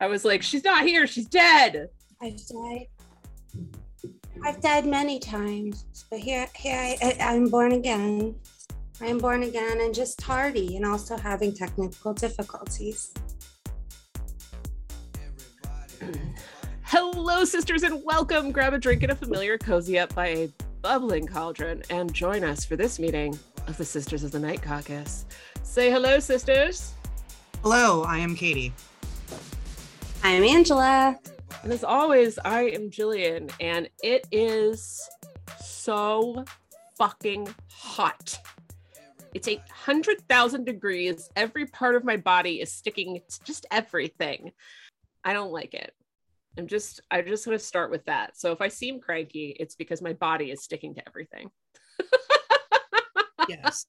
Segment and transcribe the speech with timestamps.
[0.00, 1.06] I was like, she's not here.
[1.06, 1.88] She's dead.
[2.20, 2.86] I've died.
[4.44, 8.34] I've died many times, but here, here I, I'm born again.
[9.00, 13.14] I am born again and just tardy, and also having technical difficulties.
[16.82, 18.52] Hello, sisters, and welcome.
[18.52, 20.48] Grab a drink and a familiar cozy up by a
[20.82, 25.24] bubbling cauldron and join us for this meeting of the Sisters of the Night Caucus.
[25.62, 26.92] Say hello, sisters.
[27.62, 28.72] Hello, I am Katie.
[30.26, 31.18] I'm Angela.
[31.62, 35.06] And as always, I am Jillian, and it is
[35.62, 36.46] so
[36.96, 38.38] fucking hot.
[39.34, 41.28] It's 800,000 degrees.
[41.36, 44.52] Every part of my body is sticking to just everything.
[45.24, 45.92] I don't like it.
[46.56, 48.38] I'm just, I'm just going to start with that.
[48.38, 51.50] So if I seem cranky, it's because my body is sticking to everything.
[53.46, 53.84] Yes.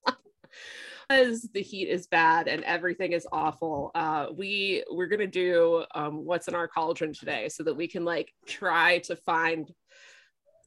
[1.10, 6.26] As the heat is bad and everything is awful, uh, we we're gonna do um,
[6.26, 9.72] what's in our cauldron today, so that we can like try to find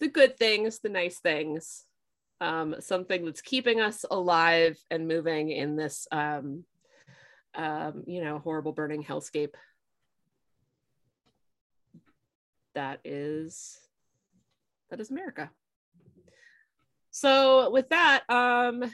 [0.01, 1.85] the good things, the nice things,
[2.41, 6.65] um, something that's keeping us alive and moving in this, um,
[7.57, 9.55] um, you know, horrible burning hellscape.
[12.77, 13.77] That is
[14.91, 15.51] that is America.
[17.11, 18.85] So with that, um,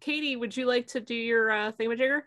[0.00, 2.22] Katie, would you like to do your uh, thingamajigger?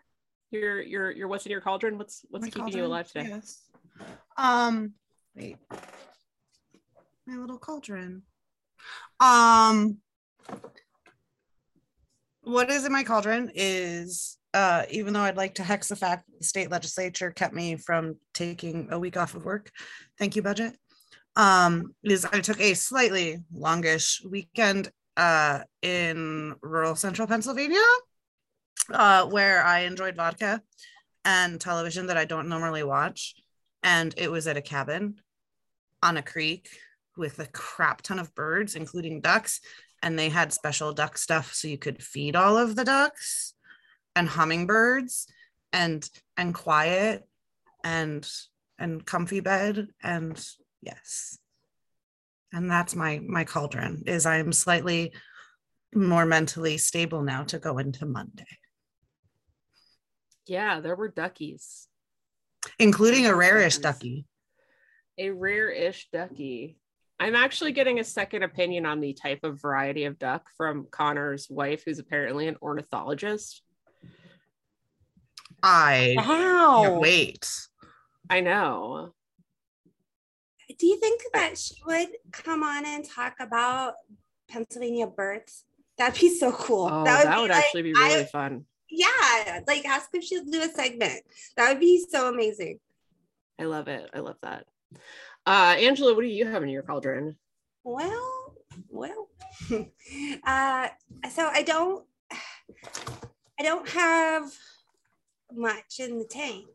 [0.50, 1.96] Your your your what's in your cauldron?
[1.96, 3.28] What's what's My keeping you alive today?
[3.28, 3.62] Yes.
[4.36, 4.94] Um,
[5.36, 5.56] wait.
[7.26, 8.22] My little cauldron.
[9.20, 9.98] Um,
[12.42, 16.24] what is in my cauldron is uh, even though I'd like to hex the fact
[16.38, 19.70] the state legislature kept me from taking a week off of work.
[20.18, 20.76] Thank you, budget.
[21.36, 27.82] Um, is I took a slightly longish weekend uh in rural central Pennsylvania,
[28.92, 30.62] uh, where I enjoyed vodka
[31.24, 33.34] and television that I don't normally watch.
[33.82, 35.20] And it was at a cabin
[36.02, 36.68] on a creek
[37.16, 39.60] with a crap ton of birds, including ducks.
[40.02, 43.54] And they had special duck stuff so you could feed all of the ducks
[44.16, 45.26] and hummingbirds
[45.72, 47.26] and and quiet
[47.84, 48.28] and
[48.78, 50.42] and comfy bed and
[50.82, 51.38] yes
[52.52, 55.12] and that's my my cauldron is i'm slightly
[55.94, 58.46] more mentally stable now to go into monday
[60.46, 61.86] Yeah, there were duckies.
[62.78, 63.78] including a rarish Yes.
[63.78, 64.26] ducky
[65.18, 66.78] A rare-ish ducky.
[67.18, 71.48] I'm actually getting a second opinion on the type of variety of duck from Connor's
[71.50, 73.62] wife, who's apparently an ornithologist.
[75.62, 76.98] i Wow.
[77.00, 77.46] wait
[78.30, 79.12] I know.
[80.80, 83.94] Do you think that she would come on and talk about
[84.48, 85.64] Pennsylvania birds?
[85.98, 86.88] That'd be so cool.
[86.90, 88.64] Oh, that would, be like- actually be really I- fun.
[88.90, 91.22] yeah, like ask if she'd do a segment.
[91.56, 92.80] That would be so amazing.
[93.58, 94.08] I love it.
[94.14, 94.66] I love that.
[95.46, 97.36] Uh, Angela, what do you have in your cauldron?
[97.84, 98.56] Well,
[98.88, 99.28] well.
[99.70, 100.88] uh,
[101.30, 104.50] so I don't, I don't have
[105.52, 106.66] much in the tank,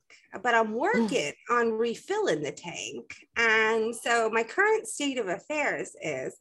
[0.43, 3.15] but I'm working on refilling the tank.
[3.37, 6.35] And so my current state of affairs is,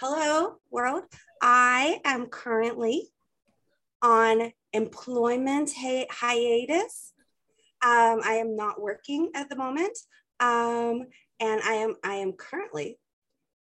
[0.00, 1.04] hello world.
[1.42, 3.08] I am currently
[4.02, 7.12] on employment hi- hiatus.
[7.82, 9.96] Um, I am not working at the moment.
[10.40, 11.06] Um,
[11.40, 12.98] and I am I am currently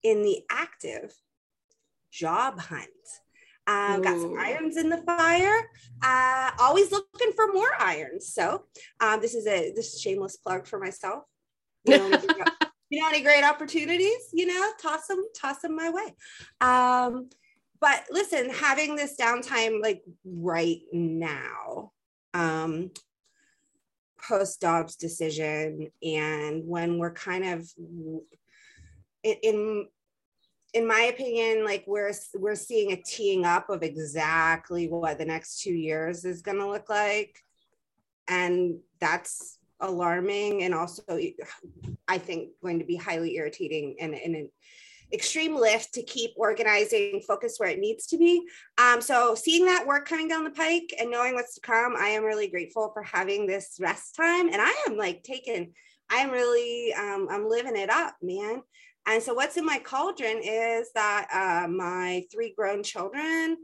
[0.02, 1.14] in the active
[2.10, 2.88] job hunt.
[3.70, 5.70] Uh, got some irons in the fire.
[6.02, 8.32] Uh, always looking for more irons.
[8.34, 8.64] So
[8.98, 11.22] um, this is a this is a shameless plug for myself.
[11.84, 12.48] You know, any great-
[12.90, 14.28] you know any great opportunities?
[14.32, 16.14] You know, toss them toss them my way.
[16.60, 17.30] Um,
[17.80, 21.92] but listen, having this downtime like right now,
[22.34, 22.90] um,
[24.20, 27.70] post Dobbs decision, and when we're kind of
[29.22, 29.86] in, in
[30.72, 35.62] in my opinion, like we're we're seeing a teeing up of exactly what the next
[35.62, 37.38] two years is going to look like,
[38.28, 41.02] and that's alarming and also
[42.06, 44.50] I think going to be highly irritating and, an
[45.12, 48.46] extreme lift to keep organizing focus where it needs to be.
[48.78, 52.08] Um, so seeing that work coming down the pike and knowing what's to come, I
[52.08, 54.46] am really grateful for having this rest time.
[54.52, 55.72] And I am like taking,
[56.10, 58.62] I am really, um, I'm living it up, man.
[59.10, 63.56] And so what's in my cauldron is that uh, my three grown children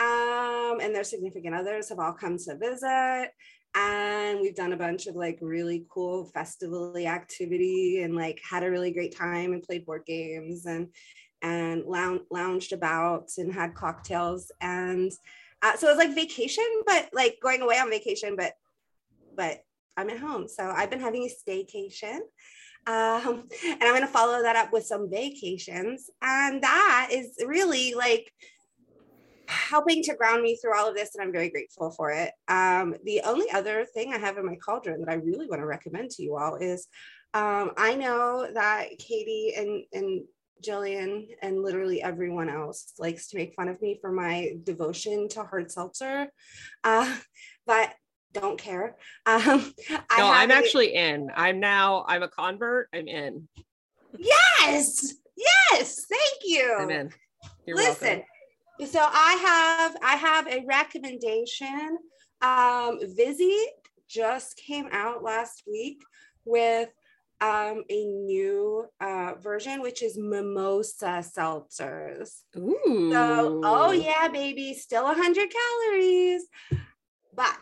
[0.00, 3.30] um, and their significant others have all come to visit
[3.76, 8.70] and we've done a bunch of like really cool festival activity and like had a
[8.70, 10.88] really great time and played board games and
[11.42, 15.12] and lounge, lounged about and had cocktails and
[15.62, 18.54] uh, so it was like vacation but like going away on vacation but
[19.36, 19.62] but
[19.98, 20.46] I'm at home.
[20.46, 22.20] So I've been having a staycation.
[22.88, 26.08] Um, and I'm going to follow that up with some vacations.
[26.22, 28.32] And that is really like
[29.46, 31.14] helping to ground me through all of this.
[31.14, 32.32] And I'm very grateful for it.
[32.48, 35.66] Um, the only other thing I have in my cauldron that I really want to
[35.66, 36.86] recommend to you all is
[37.34, 40.22] um, I know that Katie and, and
[40.64, 45.44] Jillian and literally everyone else likes to make fun of me for my devotion to
[45.44, 46.28] hard seltzer.
[46.82, 47.16] Uh,
[47.66, 47.92] but
[48.32, 48.96] don't care.
[49.26, 51.30] Um, no, I'm actually in.
[51.34, 52.88] I'm now, I'm a convert.
[52.94, 53.48] I'm in.
[54.18, 55.14] Yes.
[55.36, 56.06] Yes.
[56.10, 56.76] Thank you.
[56.78, 57.10] I'm in.
[57.66, 58.22] You're Listen,
[58.78, 58.92] welcome.
[58.92, 61.98] so I have, I have a recommendation.
[62.40, 63.66] Um, Vizzy
[64.08, 66.02] just came out last week
[66.44, 66.88] with
[67.40, 72.40] um, a new uh, version, which is mimosa seltzers.
[72.56, 73.10] Ooh.
[73.12, 76.42] So, oh yeah, baby, still 100 calories,
[77.34, 77.56] but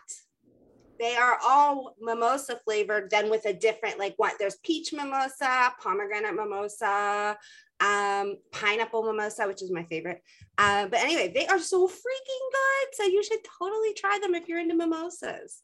[0.99, 6.35] they are all mimosa flavored, then with a different, like what there's peach mimosa, pomegranate
[6.35, 7.37] mimosa,
[7.81, 10.23] um, pineapple mimosa, which is my favorite.
[10.59, 12.95] Uh, but anyway, they are so freaking good.
[12.95, 15.63] So you should totally try them if you're into mimosas.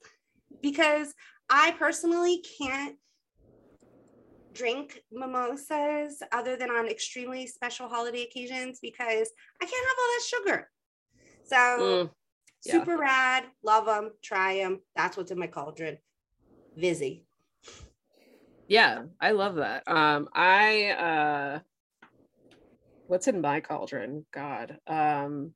[0.61, 1.15] Because
[1.49, 2.97] I personally can't
[4.53, 9.31] drink mimosas other than on extremely special holiday occasions because
[9.61, 10.71] I can't have all that sugar.
[11.45, 12.11] So mm,
[12.65, 12.73] yeah.
[12.73, 14.81] super rad, love them, try them.
[14.97, 15.99] That's what's in my cauldron.
[16.77, 17.25] Vizzy.
[18.69, 19.87] Yeah, I love that.
[19.87, 21.61] Um, I uh
[23.07, 24.25] what's in my cauldron?
[24.33, 24.79] God.
[24.87, 25.53] Um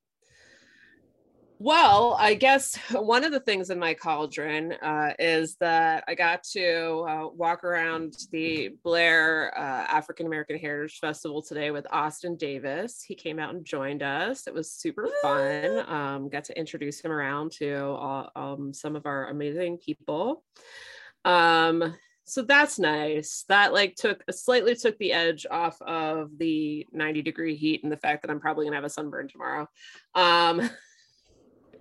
[1.58, 6.42] well, I guess one of the things in my cauldron uh, is that I got
[6.52, 13.02] to uh, walk around the Blair uh, African American Heritage Festival today with Austin Davis.
[13.06, 14.46] He came out and joined us.
[14.46, 15.84] It was super fun.
[15.88, 20.42] Um, got to introduce him around to um, some of our amazing people.
[21.24, 21.94] Um,
[22.28, 23.44] so that's nice.
[23.48, 27.96] That like took slightly took the edge off of the 90 degree heat and the
[27.96, 29.68] fact that I'm probably gonna have a sunburn tomorrow.
[30.14, 30.68] Um,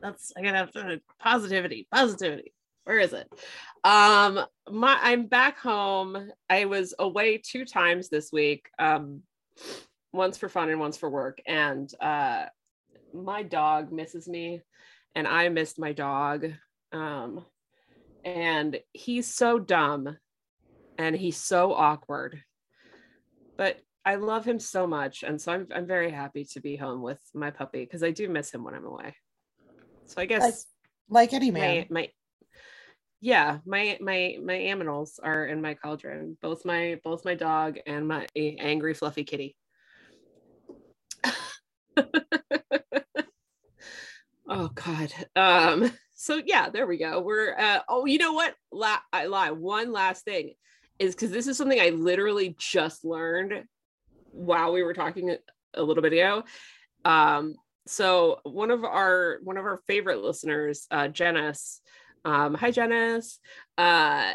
[0.06, 2.54] that's I gotta have positivity, positivity.
[2.84, 3.28] Where is it?
[3.84, 6.30] Um, my I'm back home.
[6.50, 8.70] I was away two times this week.
[8.78, 9.24] Um,
[10.14, 11.40] once for fun and once for work.
[11.48, 12.46] And uh
[13.14, 14.62] my dog misses me
[15.16, 16.46] and I missed my dog.
[16.92, 17.46] Um,
[18.24, 20.18] and he's so dumb
[20.98, 22.42] and he's so awkward.
[23.58, 25.24] But I love him so much.
[25.24, 28.30] And so I'm I'm very happy to be home with my puppy because I do
[28.30, 29.16] miss him when I'm away.
[30.06, 30.54] So I guess like,
[31.10, 31.86] like any man.
[31.90, 32.10] My, my
[33.22, 36.38] yeah, my my my aminals are in my cauldron.
[36.42, 39.56] Both my both my dog and my angry fluffy kitty.
[44.48, 45.12] oh god.
[45.36, 47.22] Um so yeah, there we go.
[47.22, 48.54] We're uh oh, you know what?
[48.72, 49.52] La- I lie.
[49.52, 50.54] One last thing
[51.00, 53.64] is because this is something I literally just learned
[54.32, 55.36] while we were talking
[55.74, 56.44] a little bit ago.
[57.04, 57.56] Um,
[57.88, 61.82] so one of our one of our favorite listeners, uh, Janice,
[62.24, 63.40] um, hi Janice,
[63.78, 64.34] uh,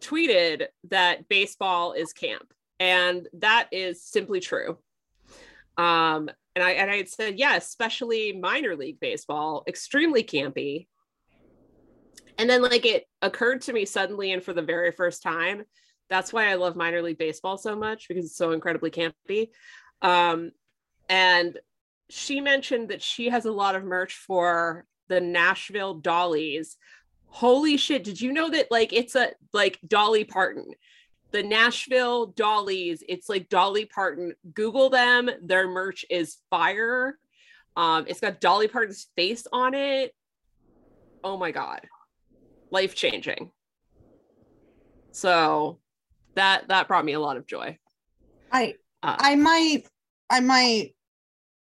[0.00, 4.78] tweeted that baseball is camp, and that is simply true.
[5.76, 10.86] Um, and I and I had said, yeah, especially minor league baseball, extremely campy.
[12.36, 15.64] And then like it occurred to me suddenly and for the very first time,
[16.08, 19.48] that's why I love minor league baseball so much because it's so incredibly campy.
[20.02, 20.52] Um,
[21.08, 21.58] and
[22.10, 26.76] she mentioned that she has a lot of merch for the Nashville Dollies.
[27.26, 30.66] Holy shit, did you know that like it's a like Dolly Parton?
[31.30, 34.32] The Nashville Dollies, it's like Dolly Parton.
[34.54, 35.28] Google them.
[35.42, 37.18] Their merch is fire.
[37.76, 40.14] Um, it's got Dolly Parton's face on it.
[41.22, 41.80] Oh my god.
[42.70, 43.50] Life changing.
[45.12, 45.80] So
[46.34, 47.78] that that brought me a lot of joy.
[48.50, 49.84] I uh, I might
[50.30, 50.94] I might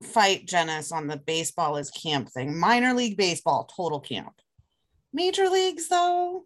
[0.03, 2.59] fight Janice on the baseball is camp thing.
[2.59, 4.41] Minor league baseball, total camp.
[5.13, 6.45] Major leagues, though.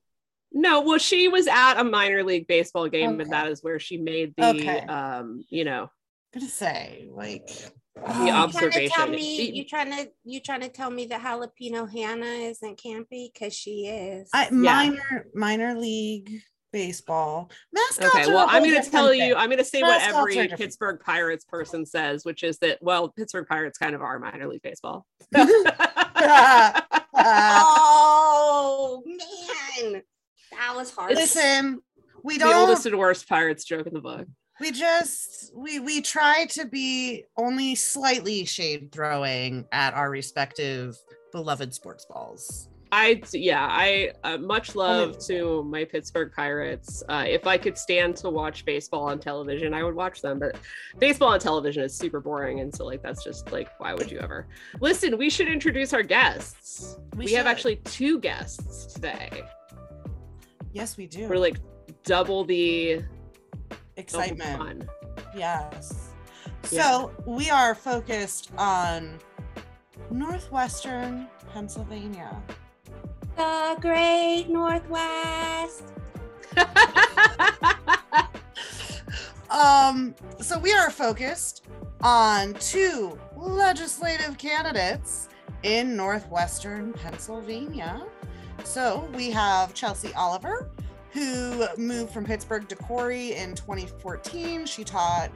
[0.53, 3.23] No, well, she was at a minor league baseball game, okay.
[3.23, 4.81] and that is where she made the, okay.
[4.81, 5.91] um, you know,
[6.35, 7.49] I'm gonna say like
[7.95, 8.83] the observation.
[8.83, 12.81] You trying, me, you trying to you trying to tell me that jalapeno Hannah isn't
[12.81, 14.29] campy because she is.
[14.35, 16.41] I, minor minor league
[16.73, 17.51] baseball.
[17.73, 19.21] Mascots okay, well, I'm going to tell thing.
[19.21, 22.79] you, I'm going to say Mascots what every Pittsburgh Pirates person says, which is that,
[22.81, 25.07] well, Pittsburgh Pirates kind of are minor league baseball.
[27.15, 30.03] oh, man.
[30.53, 31.15] That was hard.
[31.15, 31.81] Listen,
[32.23, 32.51] we don't.
[32.51, 34.27] The oldest and worst Pirates joke in the book.
[34.61, 40.99] We just we we try to be only slightly shade throwing at our respective
[41.33, 42.69] beloved sports balls.
[42.93, 47.03] I yeah, I uh, much love to my Pittsburgh Pirates.
[47.09, 50.39] Uh, if I could stand to watch baseball on television, I would watch them.
[50.41, 50.57] But
[50.99, 54.19] baseball on television is super boring, and so like that's just like why would you
[54.19, 54.49] ever?
[54.81, 56.99] Listen, we should introduce our guests.
[57.15, 59.43] We We, have actually two guests today.
[60.73, 61.29] Yes, we do.
[61.29, 61.59] We're like
[62.05, 63.03] double the
[63.97, 64.59] Excitement.
[64.59, 64.91] fun.
[65.37, 66.11] Yes.
[66.71, 66.83] Yeah.
[66.83, 69.19] So we are focused on
[70.11, 72.43] northwestern Pennsylvania.
[73.37, 75.85] The Great Northwest.
[79.51, 81.67] Um, so we are focused
[82.03, 85.29] on two legislative candidates
[85.65, 88.07] in northwestern Pennsylvania.
[88.63, 90.71] So we have Chelsea Oliver,
[91.11, 94.67] who moved from Pittsburgh to Corry in 2014.
[94.67, 95.31] She taught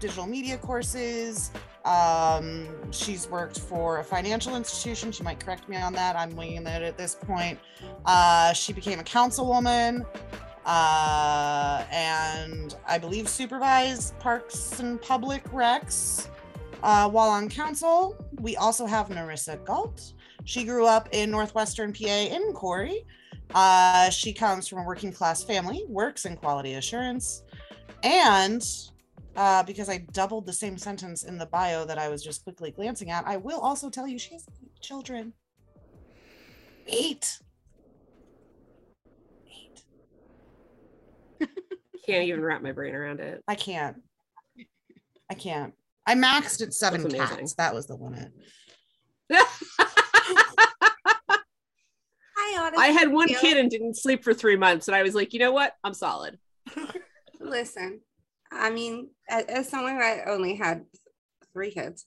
[0.00, 1.50] digital media courses.
[1.88, 5.10] Um, she's worked for a financial institution.
[5.10, 6.16] She might correct me on that.
[6.16, 7.58] I'm winging it at this point.
[8.04, 10.04] Uh, she became a councilwoman
[10.68, 16.28] uh, and I believe supervised parks and public recs
[16.82, 18.14] uh, while on council.
[18.38, 20.12] We also have Nerissa Galt.
[20.44, 23.04] She grew up in northwestern PA in Corry.
[23.54, 27.44] Uh, she comes from a working class family, works in quality assurance,
[28.02, 28.62] and
[29.36, 32.70] uh, because I doubled the same sentence in the bio that I was just quickly
[32.70, 35.32] glancing at, I will also tell you she has eight children.
[36.86, 37.38] Eight.
[39.46, 39.82] Eight.
[42.06, 43.42] Can't even wrap my brain around it.
[43.46, 43.98] I can't.
[45.30, 45.74] I can't.
[46.06, 47.54] I maxed at seven That's cats.
[47.56, 48.32] That was the limit.
[49.30, 49.44] I
[52.58, 55.14] honestly I had one feel- kid and didn't sleep for three months, and I was
[55.14, 55.74] like, you know what?
[55.84, 56.38] I'm solid.
[57.40, 58.00] Listen,
[58.50, 60.84] I mean, as, someone that only had
[61.52, 62.04] three kids,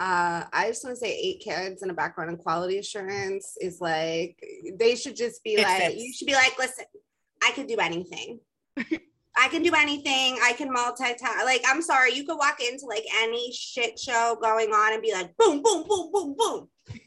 [0.00, 3.80] uh, I just want to say eight kids and a background in quality assurance is
[3.80, 4.38] like
[4.78, 5.96] they should just be It like fits.
[6.02, 6.84] you should be like, listen,
[7.42, 8.40] I can do anything.
[9.40, 10.38] I can do anything.
[10.42, 11.44] I can multitask.
[11.44, 15.12] Like, I'm sorry, you could walk into like any shit show going on and be
[15.12, 16.68] like, boom, boom, boom, boom, boom.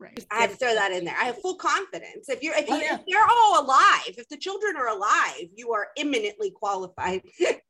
[0.00, 0.26] Right.
[0.30, 1.14] I have to throw that in there.
[1.18, 2.28] I have full confidence.
[2.28, 2.96] If you're if, Oh, you, yeah.
[2.96, 7.22] if they're all alive, if the children are alive, you are imminently qualified.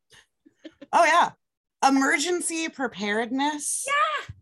[0.95, 1.31] Oh yeah.
[1.87, 3.85] Emergency preparedness.
[3.87, 4.35] Yeah.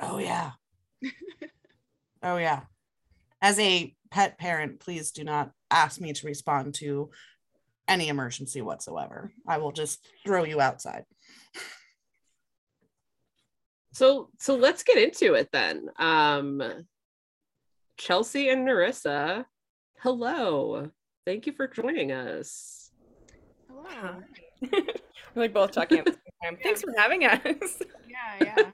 [0.00, 0.52] Oh yeah.
[2.22, 2.62] oh yeah.
[3.42, 7.10] As a pet parent, please do not ask me to respond to
[7.86, 9.30] any emergency whatsoever.
[9.46, 11.04] I will just throw you outside.
[13.94, 15.90] So so let's get into it then.
[15.98, 16.62] Um
[17.98, 19.44] Chelsea and Nerissa,
[19.98, 20.90] hello.
[21.26, 22.90] Thank you for joining us.
[23.68, 24.22] Hello.
[25.34, 26.58] We're like both talking at the same time.
[26.62, 27.82] Thanks for having us.
[28.38, 28.70] Yeah,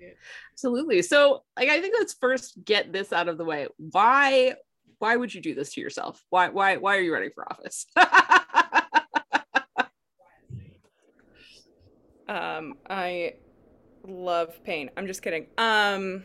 [0.00, 0.08] yeah.
[0.52, 1.00] Absolutely.
[1.02, 3.68] So like I think let's first get this out of the way.
[3.76, 4.54] Why
[4.98, 6.22] why would you do this to yourself?
[6.30, 7.86] Why why why are you running for office?
[12.26, 13.34] Um, I
[14.06, 14.90] love pain.
[14.96, 15.46] I'm just kidding.
[15.58, 16.24] Um,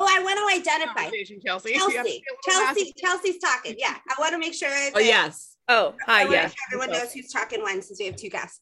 [0.00, 1.02] Oh, I want to identify.
[1.02, 1.70] Conversation, Chelsea.
[1.70, 2.10] You have Chelsea.
[2.10, 2.92] be a little Chelsea.
[2.96, 3.76] Chelsea's talking.
[3.78, 3.94] Yeah.
[4.08, 5.56] I want to make sure that oh yes.
[5.70, 6.50] Oh, hi, want yeah.
[6.68, 8.60] everyone knows who's talking when since we have two guests.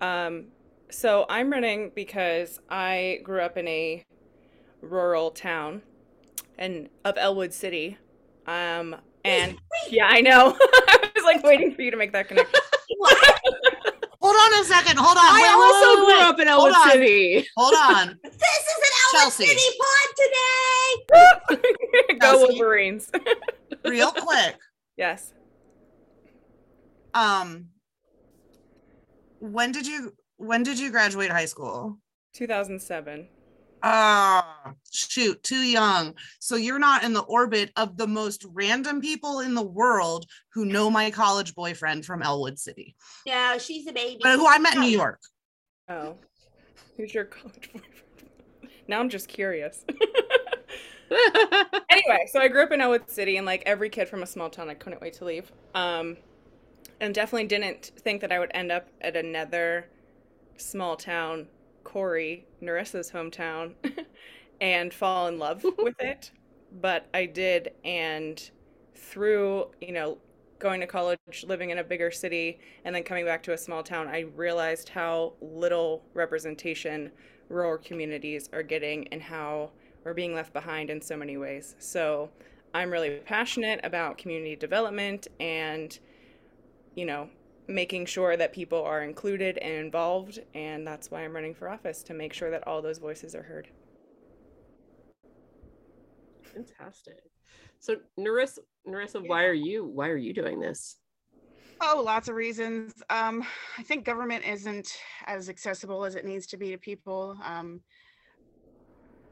[0.00, 0.46] Um,
[0.90, 4.04] so I'm running because I grew up in a
[4.80, 5.82] rural town
[6.56, 7.98] and of Ellwood City.
[8.46, 9.58] Um, and
[9.90, 10.56] yeah, I know.
[10.60, 12.60] I was like waiting for you to make that connection.
[12.96, 13.40] What?
[14.20, 14.96] Hold on a second.
[14.98, 15.22] Hold on.
[15.24, 16.26] I Wait, wait, also wait, grew wait.
[16.26, 16.92] up in Ellwood Hold on.
[16.92, 17.46] City.
[17.56, 18.18] Hold on.
[18.24, 19.46] this is an Ellwood Chelsea.
[19.46, 21.60] City pod
[22.08, 22.18] today.
[22.18, 23.10] Go Wolverines.
[23.84, 24.56] Real quick.
[24.96, 25.34] yes.
[27.18, 27.66] Um
[29.40, 31.98] when did you when did you graduate high school?
[32.34, 33.28] 2007.
[33.82, 36.14] Ah, shoot, too young.
[36.40, 40.64] So you're not in the orbit of the most random people in the world who
[40.64, 42.96] know my college boyfriend from Ellwood City,
[43.26, 44.18] No, she's a baby.
[44.22, 45.20] but who I met in New York.
[45.88, 46.16] Oh,
[46.96, 47.94] who's your college boyfriend?
[48.88, 49.84] Now I'm just curious.
[51.90, 54.50] anyway, so I grew up in Ellwood City, and like every kid from a small
[54.50, 55.50] town, I couldn't wait to leave.
[55.74, 56.16] Um,
[57.00, 59.86] and definitely didn't think that I would end up at another
[60.56, 61.48] small town,
[61.84, 63.74] Corry, Nerissa's hometown,
[64.60, 66.30] and fall in love with it.
[66.80, 68.50] But I did, and
[68.94, 70.18] through you know
[70.58, 73.82] going to college, living in a bigger city, and then coming back to a small
[73.82, 77.12] town, I realized how little representation
[77.48, 79.70] rural communities are getting and how
[80.04, 81.76] we're being left behind in so many ways.
[81.78, 82.30] So
[82.74, 85.98] I'm really passionate about community development and,
[86.98, 87.28] you know,
[87.68, 90.40] making sure that people are included and involved.
[90.52, 93.42] And that's why I'm running for office to make sure that all those voices are
[93.44, 93.68] heard.
[96.42, 97.20] Fantastic.
[97.78, 100.96] So Nerissa, Nerissa, why are you why are you doing this?
[101.80, 102.94] Oh, lots of reasons.
[103.10, 103.44] Um,
[103.78, 107.38] I think government isn't as accessible as it needs to be to people.
[107.44, 107.80] Um,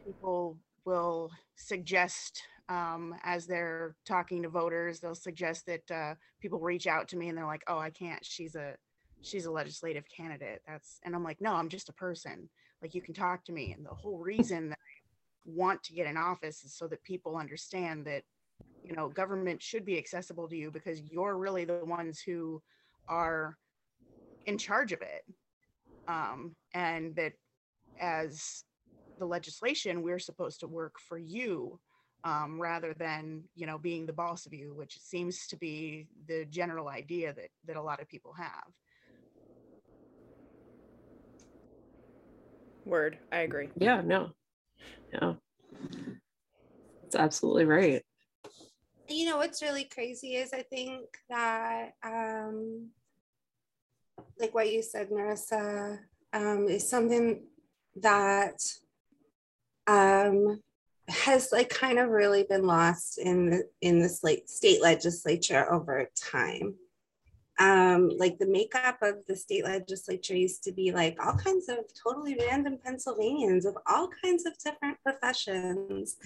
[0.04, 6.86] people will suggest, um, as they're talking to voters, they'll suggest that uh, people reach
[6.86, 8.24] out to me and they're like, "Oh, I can't.
[8.24, 8.74] She's a
[9.20, 12.48] she's a legislative candidate." That's and I'm like, "No, I'm just a person.
[12.82, 15.00] Like you can talk to me." And the whole reason that I
[15.44, 18.24] want to get in office is so that people understand that
[18.82, 22.62] you know government should be accessible to you because you're really the ones who
[23.08, 23.56] are
[24.46, 25.24] in charge of it
[26.08, 27.32] um, and that
[28.00, 28.64] as
[29.18, 31.78] the legislation we're supposed to work for you
[32.26, 36.44] um, rather than you know being the boss of you which seems to be the
[36.46, 38.66] general idea that that a lot of people have
[42.86, 43.18] Word.
[43.32, 43.68] I agree.
[43.76, 44.30] Yeah, no.
[45.12, 45.36] No.
[47.02, 48.02] That's absolutely right.
[49.08, 52.90] you know what's really crazy is I think that um
[54.38, 55.98] like what you said, Marissa,
[56.32, 57.42] um, is something
[57.96, 58.58] that
[59.86, 60.60] um
[61.08, 66.08] has like kind of really been lost in the in the state state legislature over
[66.16, 66.74] time.
[67.58, 71.78] Um, like the makeup of the state legislature used to be like all kinds of
[72.04, 76.16] totally random Pennsylvanians of all kinds of different professions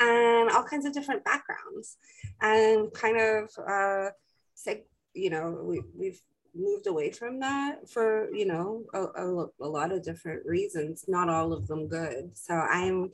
[0.00, 1.96] and all kinds of different backgrounds.
[2.40, 4.10] And kind of uh
[4.56, 6.20] seg- you know we, we've
[6.54, 11.28] moved away from that for you know a, a, a lot of different reasons not
[11.28, 12.30] all of them good.
[12.34, 13.10] So i'm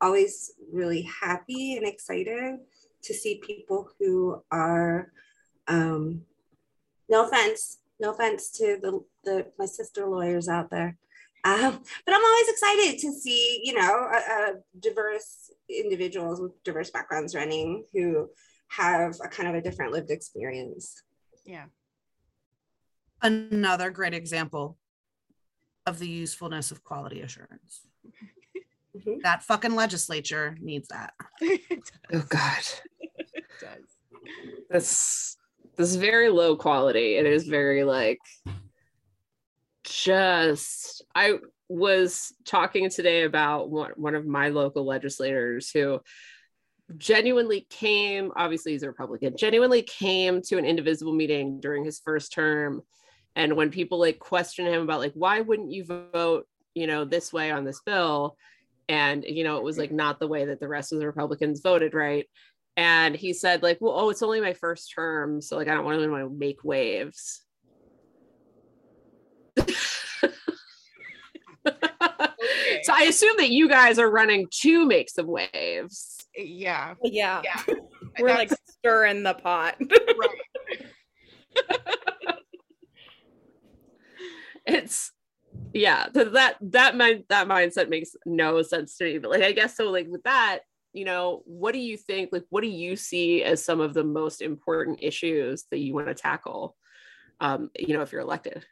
[0.00, 2.58] always really happy and excited
[3.02, 5.12] to see people who are
[5.68, 6.22] um
[7.08, 10.96] no offense no offense to the, the my sister lawyers out there
[11.42, 17.34] um, but I'm always excited to see, you know, uh, diverse individuals with diverse backgrounds
[17.34, 18.28] running who
[18.68, 21.02] have a kind of a different lived experience.
[21.44, 21.64] yeah
[23.22, 24.78] Another great example
[25.86, 27.86] of the usefulness of quality assurance.
[28.96, 29.22] Mhm.
[29.22, 31.14] That fucking legislature needs that.
[32.12, 32.62] Oh God.
[33.60, 33.84] does
[34.68, 35.36] This
[35.76, 37.14] this is very low quality.
[37.14, 38.18] It is very like
[39.84, 46.00] just I was talking today about one, one of my local legislators who
[46.96, 52.32] genuinely came obviously he's a republican genuinely came to an indivisible meeting during his first
[52.32, 52.82] term
[53.36, 57.32] and when people like question him about like why wouldn't you vote you know this
[57.32, 58.36] way on this bill
[58.90, 61.60] and you know it was like not the way that the rest of the republicans
[61.60, 62.26] voted right?
[62.76, 65.84] And he said like well oh it's only my first term so like i don't
[65.84, 67.42] want to make waves.
[72.82, 76.18] So i assume that you guys are running to make some waves.
[76.36, 76.94] Eh, yeah.
[77.02, 77.42] Yeah.
[77.44, 77.74] yeah.
[78.18, 79.76] We're like stirring the pot.
[79.80, 80.30] right.
[84.66, 85.10] It's
[85.72, 89.52] yeah th- that that mind that mindset makes no sense to me but like i
[89.52, 90.60] guess so like with that
[90.92, 94.04] you know what do you think like what do you see as some of the
[94.04, 96.76] most important issues that you want to tackle
[97.40, 98.64] um you know if you're elected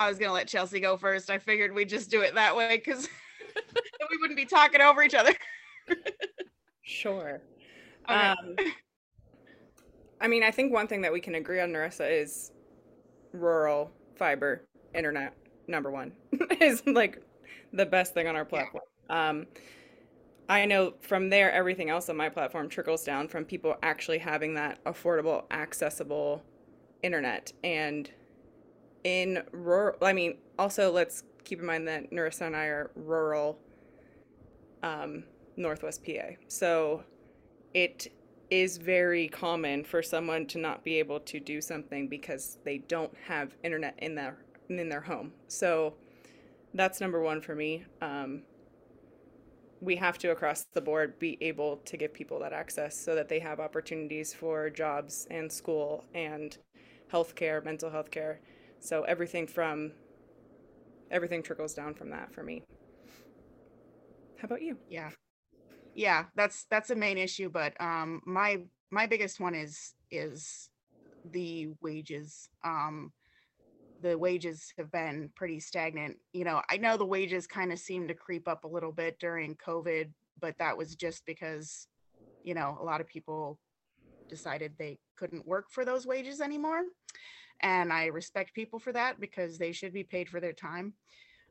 [0.00, 1.28] I was gonna let Chelsea go first.
[1.28, 3.08] I figured we'd just do it that way because
[3.56, 5.32] we wouldn't be talking over each other.
[6.82, 7.42] Sure.
[8.08, 8.14] Okay.
[8.14, 8.56] Um,
[10.20, 12.50] I mean, I think one thing that we can agree on, Nerissa, is
[13.32, 14.62] rural fiber
[14.94, 15.34] internet.
[15.66, 16.12] Number one
[16.60, 17.22] is like
[17.72, 18.84] the best thing on our platform.
[19.10, 19.46] Um,
[20.48, 24.54] I know from there, everything else on my platform trickles down from people actually having
[24.54, 26.42] that affordable, accessible
[27.02, 27.52] internet.
[27.62, 28.10] And
[29.04, 33.58] in rural, I mean, also let's keep in mind that Nerissa and I are rural
[34.82, 35.24] um,
[35.56, 36.34] Northwest PA.
[36.48, 37.04] So
[37.74, 38.12] it
[38.50, 43.12] is very common for someone to not be able to do something because they don't
[43.26, 45.32] have internet in their in their home.
[45.48, 45.94] So
[46.74, 47.84] that's number one for me.
[48.02, 48.42] Um,
[49.80, 53.28] we have to across the board be able to give people that access so that
[53.28, 56.58] they have opportunities for jobs and school and
[57.12, 58.40] healthcare, mental health care.
[58.80, 59.92] So everything from
[61.10, 62.62] everything trickles down from that for me.
[64.38, 64.76] How about you?
[64.88, 65.10] yeah
[65.98, 68.60] yeah that's that's a main issue but um my
[68.92, 70.70] my biggest one is is
[71.24, 73.12] the wages um
[74.00, 76.16] the wages have been pretty stagnant.
[76.32, 79.18] You know i know the wages kind of seemed to creep up a little bit
[79.18, 81.88] during covid but that was just because
[82.44, 83.58] you know a lot of people
[84.28, 86.82] decided they couldn't work for those wages anymore
[87.60, 90.92] and i respect people for that because they should be paid for their time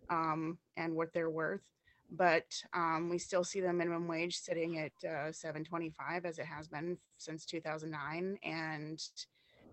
[0.10, 1.64] um, and what they're worth
[2.10, 6.68] but um, we still see the minimum wage sitting at uh, 725 as it has
[6.68, 9.00] been since 2009 and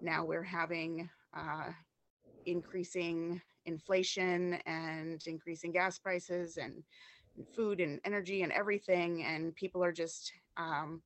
[0.00, 1.70] now we're having uh,
[2.46, 6.82] increasing inflation and increasing gas prices and
[7.54, 11.02] food and energy and everything and people are just um,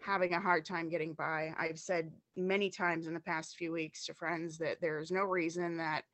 [0.00, 1.52] having a hard time getting by.
[1.58, 5.76] I've said many times in the past few weeks to friends that there's no reason
[5.78, 6.04] that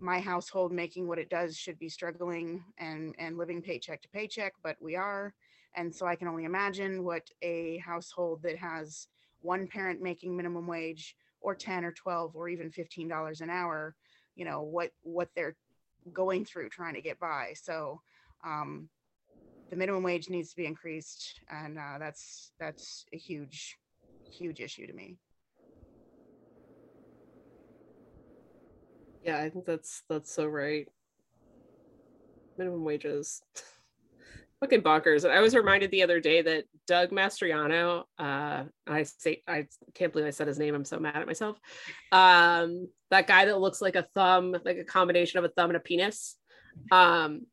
[0.00, 4.52] my household making what it does should be struggling and and living paycheck to paycheck
[4.62, 5.34] but we are.
[5.76, 9.08] And so i can only imagine what a household that has
[9.40, 13.94] one parent making minimum wage or 10 or 12 or even 15 dollars an hour
[14.34, 15.56] you know what what they're
[16.12, 17.52] going through trying to get by.
[17.54, 18.00] So
[18.44, 18.88] um
[19.70, 23.76] the minimum wage needs to be increased and uh, that's that's a huge
[24.30, 25.16] huge issue to me
[29.24, 30.86] Yeah, I think that's that's so right.
[32.58, 33.40] Minimum wages.
[34.60, 35.28] Fucking bonkers.
[35.28, 40.26] I was reminded the other day that Doug Mastriano, uh, I say I can't believe
[40.26, 40.74] I said his name.
[40.74, 41.58] I'm so mad at myself.
[42.12, 45.76] Um, that guy that looks like a thumb, like a combination of a thumb and
[45.76, 46.36] a penis.
[46.92, 47.46] Um,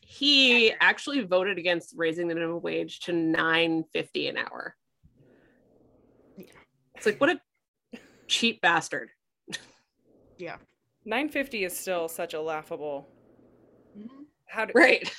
[0.00, 4.76] he actually voted against raising the minimum wage to 950 an hour.
[6.36, 6.46] Yeah.
[6.96, 7.40] It's like what a
[8.26, 9.10] cheap bastard.
[10.38, 10.56] yeah
[11.04, 13.08] 950 is still such a laughable.
[13.96, 14.26] Mhm.
[14.46, 15.10] How do Right.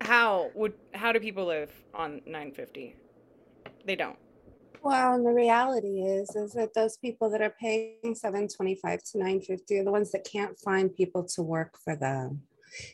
[0.00, 2.96] how would how do people live on 950?
[3.84, 4.18] They don't.
[4.82, 9.18] Well, and the reality is, is that those people that are paying seven twenty-five to
[9.18, 12.46] nine fifty are the ones that can't find people to work for them.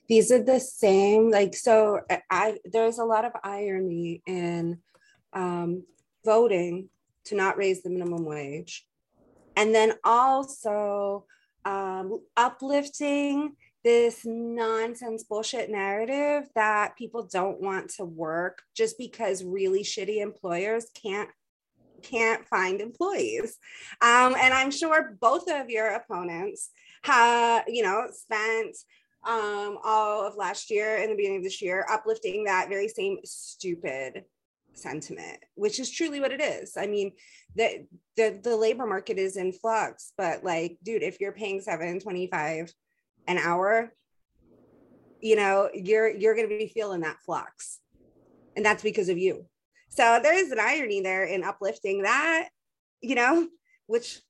[0.08, 2.00] These are the same, like so.
[2.10, 4.82] I- I there's a lot of irony in
[5.34, 5.84] um,
[6.24, 6.88] voting
[7.24, 8.86] to not raise the minimum wage,
[9.56, 11.26] and then also
[11.64, 19.82] um, uplifting this nonsense bullshit narrative that people don't want to work just because really
[19.82, 21.28] shitty employers can't
[22.02, 23.56] can't find employees.
[24.02, 26.70] Um, and I'm sure both of your opponents
[27.02, 28.76] have, you know, spent
[29.26, 33.18] um, all of last year and the beginning of this year uplifting that very same
[33.24, 34.24] stupid
[34.74, 36.76] sentiment, which is truly what it is.
[36.76, 37.12] I mean,
[37.54, 42.72] the the, the labor market is in flux, but like, dude, if you're paying 725
[43.26, 43.92] an hour,
[45.20, 47.80] you know, you're you're gonna be feeling that flux.
[48.56, 49.46] And that's because of you.
[49.88, 52.48] So there is an irony there in uplifting that,
[53.00, 53.48] you know,
[53.86, 54.20] which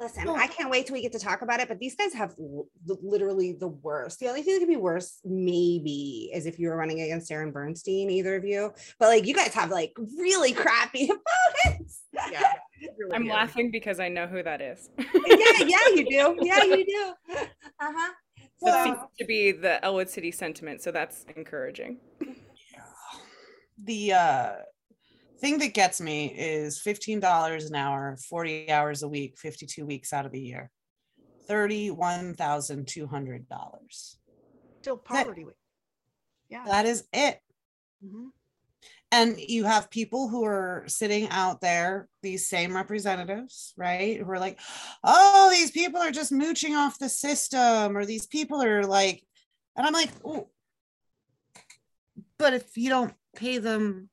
[0.00, 1.68] listen, I can't wait till we get to talk about it.
[1.68, 4.18] But these guys have l- literally the worst.
[4.20, 7.52] The only thing that could be worse, maybe, is if you were running against Aaron
[7.52, 8.72] Bernstine, either of you.
[8.98, 11.04] But like, you guys have like really crappy
[11.64, 12.02] opponents.
[12.32, 12.52] yeah
[12.98, 13.32] really I'm good.
[13.32, 14.88] laughing because I know who that is.
[14.98, 15.04] yeah,
[15.66, 16.36] yeah, you do.
[16.42, 17.12] Yeah, you do.
[17.34, 17.44] Uh
[17.80, 18.12] huh.
[18.62, 21.98] that So, seems to be the Ellwood City sentiment, so that's encouraging.
[23.84, 24.52] the uh
[25.40, 30.26] thing that gets me is $15 an hour 40 hours a week 52 weeks out
[30.26, 30.70] of the year.
[31.48, 34.16] $31200
[34.80, 35.54] still poverty wage.
[36.48, 36.64] yeah.
[36.66, 37.40] That is it.
[38.04, 38.28] Mhm.
[39.10, 44.38] and you have people who are sitting out there these same representatives right who are
[44.38, 44.60] like
[45.02, 49.20] oh these people are just mooching off the system or these people are like
[49.76, 50.48] and i'm like oh
[52.38, 54.08] but if you don't pay them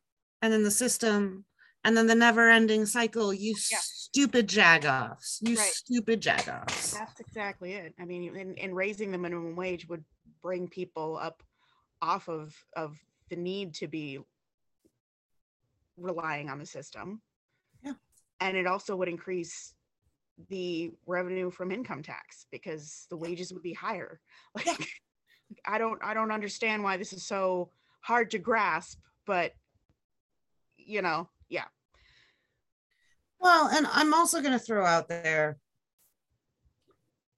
[0.45, 1.43] and then the system
[1.83, 3.77] and then the never ending cycle you Yeah.
[3.81, 5.73] stupid jagoffs you Right.
[5.73, 7.93] stupid jagoffs That's exactly it.
[7.99, 10.05] I mean, and, and raising the minimum wage would
[10.41, 11.41] bring people up
[12.01, 12.95] off of of
[13.29, 14.19] the need to be
[15.97, 17.21] relying on the system.
[17.83, 17.93] Yeah.
[18.39, 19.73] And it also would increase
[20.49, 24.19] the revenue from income tax because the wages would be higher.
[24.65, 24.87] Like
[25.65, 29.53] I don't I don't understand why this is so hard to grasp, but
[30.85, 31.65] you know, yeah.
[33.39, 35.57] Well, and I'm also going to throw out there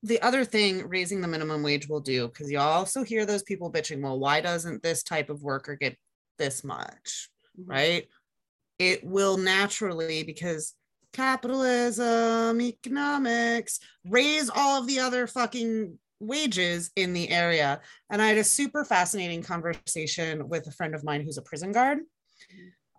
[0.04, 3.72] the other thing raising the minimum wage will do, because you also hear those people
[3.72, 5.98] bitching, well, why doesn't this type of worker get
[6.38, 7.30] this much?
[7.60, 7.64] Mhm.
[7.68, 8.08] Right?
[8.78, 10.76] It will naturally, because
[11.14, 17.82] capitalism, economics, raise all of the other fucking wages in the area.
[18.12, 21.72] And I had a super fascinating conversation with a friend of mine who's a prison
[21.72, 22.00] guard.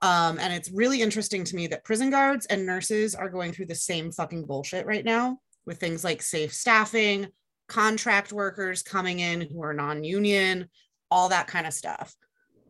[0.00, 3.66] Um, and it's really interesting to me that prison guards and nurses are going through
[3.66, 7.26] the same fucking bullshit right now with things like safe staffing,
[7.68, 10.68] contract workers coming in who are non union,
[11.10, 12.14] all that kind of stuff.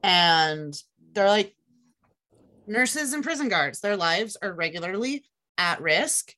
[0.03, 0.75] And
[1.13, 1.55] they're like,
[2.67, 5.25] nurses and prison guards, their lives are regularly
[5.57, 6.33] at risk,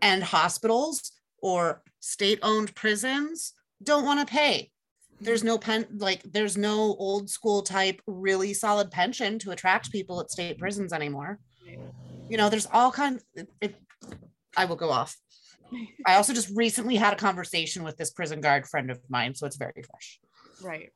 [0.00, 3.52] and hospitals or state owned prisons
[3.82, 4.70] don't want to pay.
[5.20, 10.20] There's no pen like there's no old school type really solid pension to attract people
[10.20, 11.38] at state prisons anymore.
[12.28, 13.74] You know there's all kinds it, it,
[14.56, 15.16] i will go off.
[16.06, 19.46] I also just recently had a conversation with this prison guard friend of mine so
[19.46, 20.20] it's very fresh.
[20.62, 20.90] Right.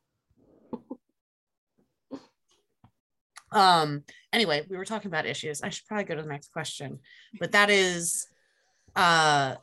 [3.51, 5.63] um anyway we were talking about issues.
[5.63, 7.01] I should probably go to the next question
[7.41, 8.27] but that is
[8.95, 9.57] uh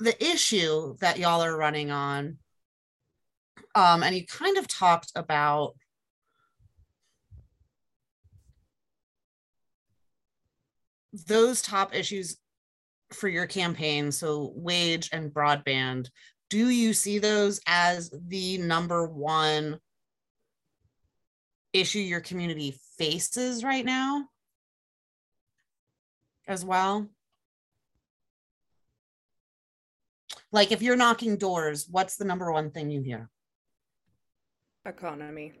[0.00, 2.38] the issue that y'all are running on
[3.74, 5.74] um and you kind of talked about
[11.26, 12.36] those top issues
[13.12, 16.08] for your campaign so wage and broadband
[16.50, 19.78] do you see those as the number one
[21.72, 24.28] issue your community faces right now
[26.46, 27.08] as well?
[30.52, 33.28] Like if you're knocking doors, what's the number one thing you hear?
[34.86, 35.52] Economy.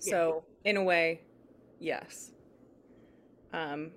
[0.00, 0.10] Yeah.
[0.10, 1.20] So, in a way,
[1.78, 2.32] yes.
[3.52, 3.90] Um,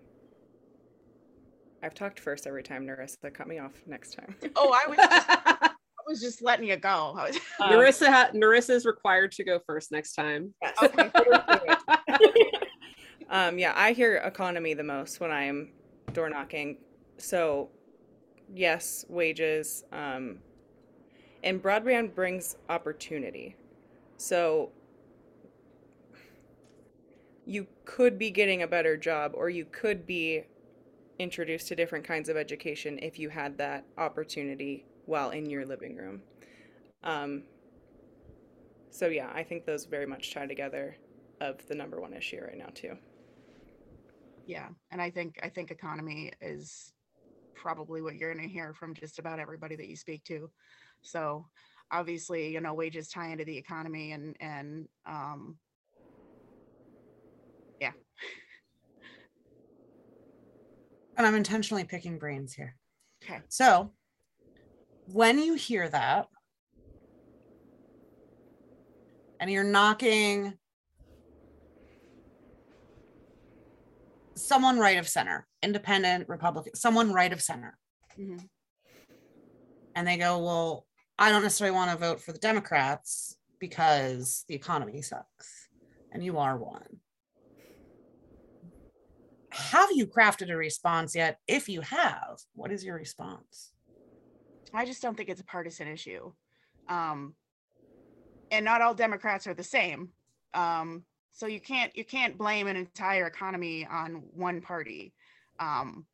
[1.84, 3.32] I've talked first every time, Nerissa.
[3.32, 4.36] Cut me off next time.
[4.56, 5.72] Oh, I was just, I
[6.08, 7.16] was just letting you go.
[7.18, 10.54] I was, Um, Nerissa, ha- Nerissa is required to go first next time.
[10.62, 10.76] yes.
[10.82, 11.12] okay.
[13.30, 15.72] um, yeah, I hear economy the most when I am
[16.14, 16.78] door knocking.
[17.18, 17.70] So,
[18.54, 19.84] yes, wages.
[19.92, 20.40] Um,
[21.44, 23.56] and broadband brings opportunity.
[24.22, 24.70] So,
[27.44, 30.44] you could be getting a better job, or you could be
[31.18, 35.96] introduced to different kinds of education if you had that opportunity while in your living
[35.96, 36.22] room.
[37.04, 37.46] Um,
[38.92, 40.98] so, yeah, I think those very much tie together
[41.40, 42.96] of the number one issue right now too.
[44.46, 46.94] yeah, and I think I think economy is
[47.56, 50.52] probably what you're going to hear from just about everybody that you speak to.
[51.02, 51.48] So
[51.92, 55.58] obviously, you know, wages tie into the economy, and and um,
[57.80, 57.92] yeah,
[61.18, 62.76] And I'm intentionally picking brains here.
[63.24, 63.42] Okay.
[63.48, 63.92] So
[65.06, 66.28] when you hear that
[69.40, 70.58] and you're knocking
[74.36, 77.78] someone right of center, independent, Republican, someone right of center,
[78.18, 78.48] mhm,
[79.96, 80.88] and they go, Well,
[81.22, 85.70] I don't necessarily want to vote for the Democrats because the economy sucks.
[86.12, 86.98] And you are one.
[89.52, 91.38] Have you crafted a response yet?
[91.48, 93.72] If you have, what is your response?
[94.74, 96.32] I just don't think it's a partisan issue.
[96.90, 97.36] Um,
[98.50, 100.10] and not all Democrats are the same.
[100.56, 101.04] Um,
[101.34, 105.14] so you can't you can't blame an entire economy on one party.
[105.60, 106.08] Um,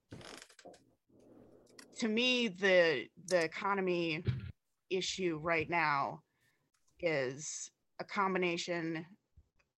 [1.95, 4.25] to me, the the economy
[4.89, 6.21] issue right now
[6.99, 9.05] is a combination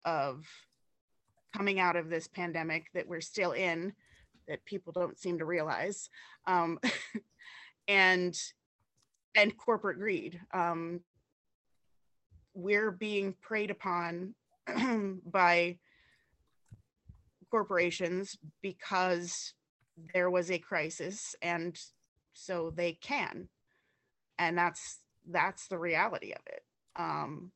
[0.05, 0.45] of
[1.55, 3.93] coming out of this pandemic that we're still in
[4.47, 6.09] that people don't seem to realize
[6.47, 6.79] um,
[7.87, 8.39] and
[9.35, 10.39] and corporate greed.
[10.53, 11.01] Um,
[12.53, 14.33] we're being preyed upon
[15.25, 15.77] by
[17.51, 19.53] corporations because
[20.13, 21.79] there was a crisis and
[22.33, 23.47] so they can
[24.39, 26.63] and that's that's the reality of it.
[26.95, 27.51] Um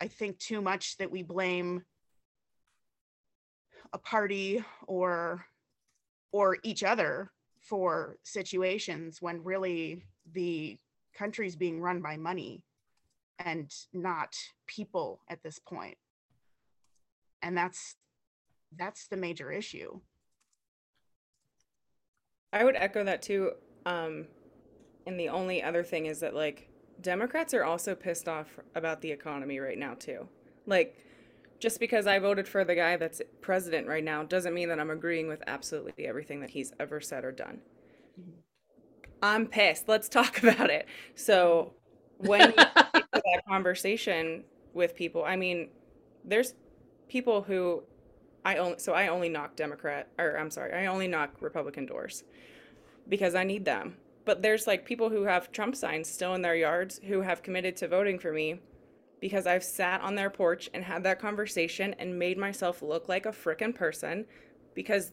[0.00, 1.82] i think too much that we blame
[3.92, 5.44] a party or
[6.32, 10.78] or each other for situations when really the
[11.14, 12.62] country's being run by money
[13.38, 14.34] and not
[14.66, 15.96] people at this point.
[17.42, 17.96] And that's
[18.76, 20.00] that's the major issue.
[22.52, 23.52] I would echo that too.
[23.86, 24.26] Um,
[25.08, 26.68] and the only other thing is that like
[27.00, 30.28] Democrats are also pissed off about the economy right now too.
[30.66, 30.98] Like
[31.58, 34.90] just because I voted for the guy that's president right now doesn't mean that I'm
[34.90, 37.60] agreeing with absolutely everything that he's ever said or done.
[39.22, 39.88] I'm pissed.
[39.88, 40.86] Let's talk about it.
[41.14, 41.72] So
[42.18, 44.44] when you get to that conversation
[44.74, 45.70] with people, I mean,
[46.22, 46.52] there's
[47.08, 47.82] people who
[48.44, 52.24] I only so I only knock Democrat or I'm sorry, I only knock Republican doors
[53.08, 53.96] because I need them.
[54.28, 57.76] But there's like people who have Trump signs still in their yards who have committed
[57.78, 58.60] to voting for me
[59.22, 63.24] because I've sat on their porch and had that conversation and made myself look like
[63.24, 64.26] a frickin' person
[64.74, 65.12] because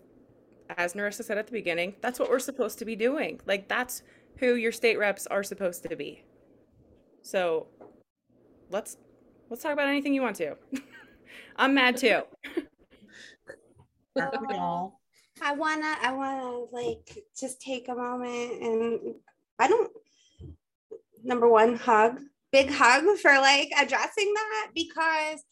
[0.78, 3.40] as Nerissa said at the beginning, that's what we're supposed to be doing.
[3.46, 4.04] Like that's
[4.36, 6.26] who your state reps are supposed to be.
[7.22, 7.68] So
[8.70, 8.98] let's
[9.50, 10.58] let's talk about anything you want to.
[11.56, 12.24] I'm mad too.
[15.42, 19.16] I wanna, I wanna like just take a moment and
[19.60, 19.92] I don't.
[21.24, 22.20] Number one, hug
[22.56, 25.44] big hug for like addressing that because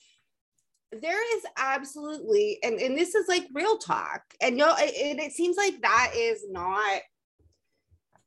[1.01, 5.57] there is absolutely and, and this is like real talk and no and it seems
[5.57, 7.01] like that is not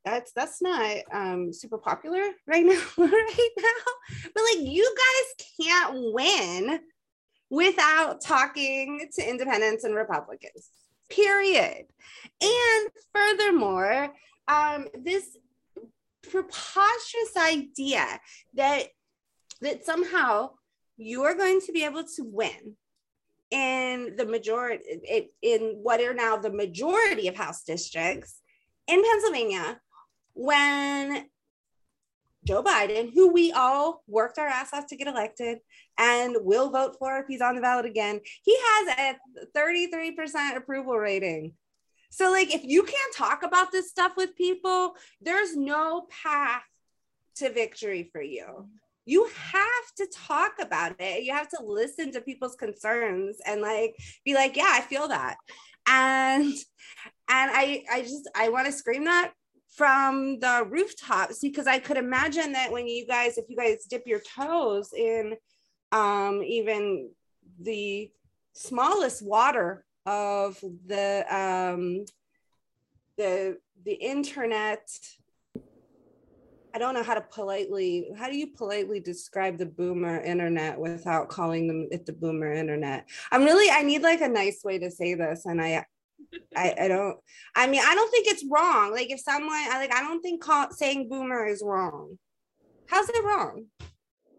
[0.04, 5.94] that's that's not um super popular right now right now but like you guys can't
[6.12, 6.78] win
[7.48, 10.68] without talking to independents and republicans
[11.08, 11.86] period.
[12.40, 14.14] And furthermore
[14.48, 15.36] um this
[16.30, 18.20] preposterous idea
[18.54, 18.88] that
[19.60, 20.50] that somehow
[20.96, 22.76] you are going to be able to win
[23.50, 28.40] in the majority it, in what are now the majority of house districts
[28.88, 29.80] in Pennsylvania
[30.34, 31.26] when
[32.46, 35.58] Joe Biden, who we all worked our ass off to get elected
[35.98, 40.96] and will vote for if he's on the ballot again, he has a 33% approval
[40.96, 41.54] rating.
[42.10, 46.62] So, like, if you can't talk about this stuff with people, there's no path
[47.36, 48.68] to victory for you.
[49.04, 51.24] You have to talk about it.
[51.24, 55.36] You have to listen to people's concerns and like be like, yeah, I feel that.
[55.88, 56.52] And
[57.28, 59.32] and I I just I want to scream that
[59.76, 64.06] from the rooftops because I could imagine that when you guys, if you guys dip
[64.06, 65.36] your toes in
[65.92, 67.10] um, even
[67.60, 68.10] the
[68.52, 72.04] smallest water of the um,
[73.16, 74.88] the the internet
[76.76, 81.30] I don't know how to politely, how do you politely describe the boomer internet without
[81.30, 83.08] calling them it the boomer internet?
[83.32, 85.46] I'm really, I need like a nice way to say this.
[85.46, 85.86] And I,
[86.56, 87.16] I, I don't,
[87.54, 88.92] I mean, I don't think it's wrong.
[88.92, 92.18] Like if someone, I like, I don't think call, saying boomer is wrong.
[92.88, 93.66] How's it wrong?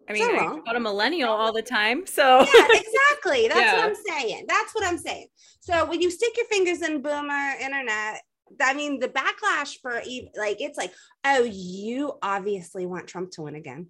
[0.10, 2.06] I mean, I call a millennial all the time.
[2.06, 3.48] So yeah, exactly.
[3.50, 3.76] That's yeah.
[3.76, 4.46] what I'm saying.
[4.48, 5.28] That's what I'm saying.
[5.60, 8.22] So when you stick your fingers in boomer internet,
[8.62, 10.94] I mean, the backlash for even like it's like,
[11.26, 13.88] oh, you obviously want Trump to win again.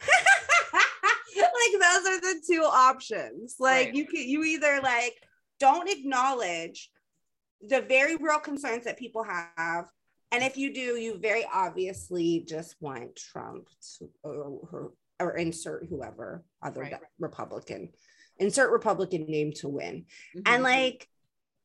[1.36, 3.56] like those are the two options.
[3.58, 3.94] Like right.
[3.94, 5.14] you can you either like
[5.60, 6.90] don't acknowledge
[7.66, 9.86] the very real concerns that people have.
[10.30, 13.68] And if you do, you very obviously just want Trump
[13.98, 16.94] to or, or insert whoever other right.
[17.18, 17.90] Republican,
[18.38, 20.04] insert Republican name to win.
[20.36, 20.40] Mm-hmm.
[20.46, 21.08] And like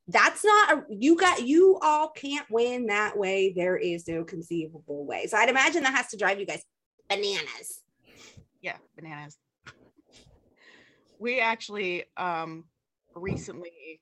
[0.07, 3.53] that's not a, you got you all can't win that way.
[3.55, 5.27] There is no conceivable way.
[5.27, 6.63] So I'd imagine that has to drive you guys
[7.09, 7.81] bananas.
[8.61, 9.37] Yeah, bananas.
[11.19, 12.65] We actually um
[13.13, 14.01] recently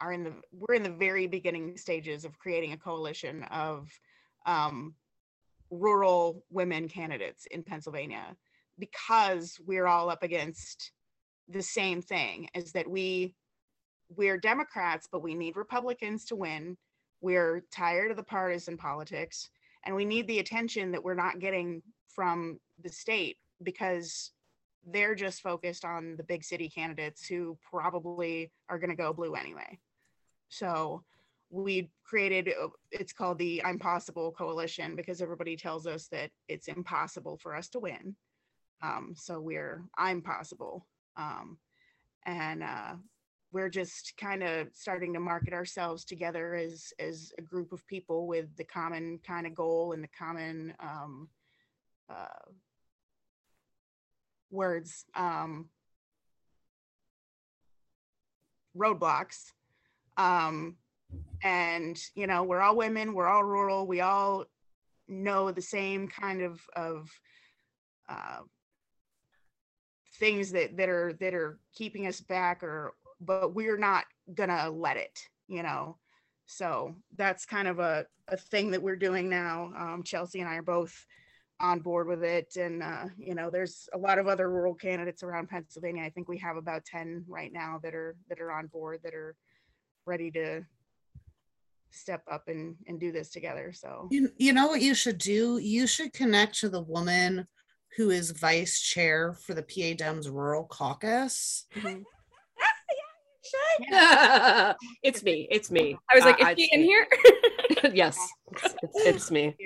[0.00, 3.88] are in the we're in the very beginning stages of creating a coalition of
[4.46, 4.94] um,
[5.70, 8.36] rural women candidates in Pennsylvania
[8.78, 10.92] because we're all up against
[11.48, 13.34] the same thing is that we
[14.16, 16.76] we're Democrats, but we need Republicans to win.
[17.20, 19.50] We're tired of the partisan politics
[19.84, 24.32] and we need the attention that we're not getting from the state because
[24.86, 29.34] they're just focused on the big city candidates who probably are going to go blue
[29.34, 29.78] anyway.
[30.50, 31.04] So
[31.48, 36.68] we created uh, it's called the I'm Possible Coalition because everybody tells us that it's
[36.68, 38.14] impossible for us to win.
[38.82, 40.86] Um, so we're I'm possible.
[41.16, 41.58] Um,
[42.26, 42.94] and uh,
[43.52, 48.26] we're just kind of starting to market ourselves together as as a group of people
[48.26, 51.28] with the common kind of goal and the common um,
[52.08, 52.50] uh,
[54.50, 55.68] words um,
[58.76, 59.52] roadblocks
[60.20, 60.76] um,
[61.42, 64.44] and you know we're all women we're all rural we all
[65.08, 67.08] know the same kind of of
[68.08, 68.40] uh,
[70.18, 74.04] things that that are that are keeping us back or but we're not
[74.34, 75.18] gonna let it
[75.50, 75.96] you know?
[76.46, 79.72] So that's kind of a, a thing that we're doing now.
[79.76, 80.94] Um, chelsea and i are both
[81.60, 82.56] on board with it.
[82.56, 86.04] And uh, you know there's a lot of other rural candidates around pennsylvania.
[86.04, 89.14] I think we have about 10 right now that are that are on board that
[89.14, 89.34] are
[90.10, 90.62] ready to
[91.92, 95.58] step up and and do this together so you, you know what you should do
[95.58, 97.46] you should connect to the woman
[97.96, 102.02] who is vice chair for the pa dems rural caucus mm-hmm.
[105.02, 105.48] it's me.
[105.50, 105.96] It's me.
[106.10, 107.06] I was like, uh, is she in here?
[107.92, 108.18] yes,
[108.52, 109.56] it's, it's, it's me.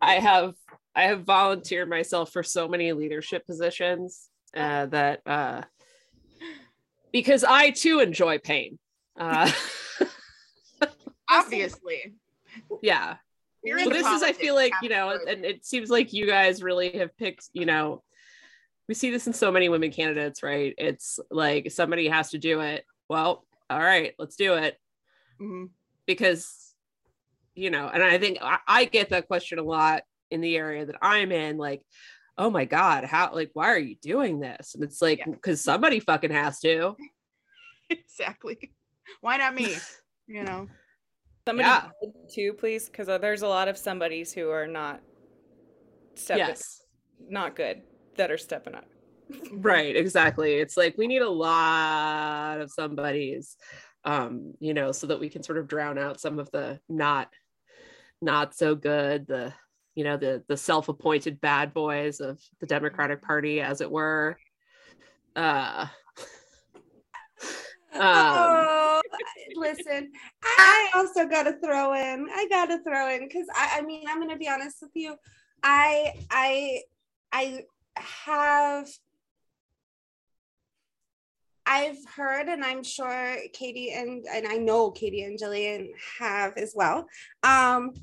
[0.00, 0.54] I have
[0.94, 5.62] I have volunteered myself for so many leadership positions uh, that uh,
[7.12, 8.78] because I too enjoy pain.
[9.16, 9.50] Uh,
[11.30, 12.14] Obviously,
[12.82, 13.16] yeah.
[13.64, 16.98] Well, this is I feel like you know, and it seems like you guys really
[16.98, 18.02] have picked you know
[18.88, 20.74] we see this in so many women candidates, right?
[20.76, 22.84] It's like somebody has to do it.
[23.08, 24.78] Well, all right, let's do it.
[25.40, 25.66] Mm-hmm.
[26.06, 26.74] Because,
[27.54, 30.84] you know, and I think I, I, get that question a lot in the area
[30.84, 31.56] that I'm in.
[31.56, 31.80] Like,
[32.36, 35.30] oh my god how like why are you doing this and it's like Yeah.
[35.30, 36.96] because somebody fucking has to
[37.90, 38.72] exactly.
[39.20, 39.76] Why not me?
[40.26, 40.68] You know.
[41.46, 41.88] Somebody Yeah.
[42.32, 45.02] too, please, because there's a lot of somebodies who are not
[46.14, 46.84] stepping, yes
[47.28, 47.82] not good
[48.16, 48.86] that are stepping up.
[49.52, 53.56] right exactly it's like we need a lot of somebody's
[54.04, 57.32] um you know so that we can sort of drown out some of the not
[58.20, 59.52] not so good the
[59.94, 64.36] you know the the self-appointed bad boys of the democratic party as it were
[65.36, 65.86] uh
[67.94, 68.83] um oh,
[69.54, 72.26] listen, I also got to throw in.
[72.32, 74.92] I got to throw in because I, I mean, I'm going to be honest with
[74.94, 75.16] you.
[75.62, 76.80] I, I,
[77.32, 77.64] I
[77.96, 78.88] have.
[81.66, 85.88] I've heard, and I'm sure Katie and and I know Katie and Jillian
[86.18, 87.06] have as well.
[87.42, 87.94] Um,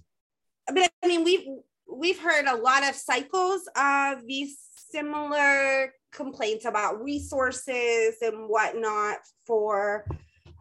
[0.65, 1.45] but I mean, we've
[1.87, 4.57] we've heard a lot of cycles of these
[4.91, 10.05] similar complaints about resources and whatnot for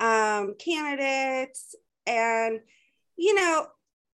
[0.00, 1.74] um, candidates.
[2.06, 2.60] And,
[3.16, 3.66] you know,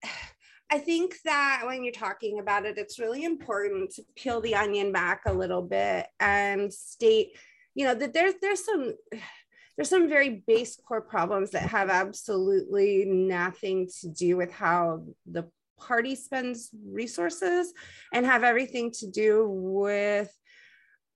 [0.74, 4.94] I think that when you're talking about it, it's really important to peel the onion
[4.94, 7.38] back a little bit and state,
[7.76, 8.94] you know, that there's there's some
[9.76, 15.50] there's some very base core problems that have absolutely nothing to do with how the
[15.80, 17.74] party spends resources
[18.14, 20.32] and have everything to do with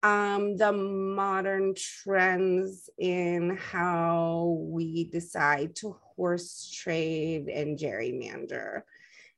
[0.06, 8.84] um, the modern trends in how we decide to horse trade and gerrymander.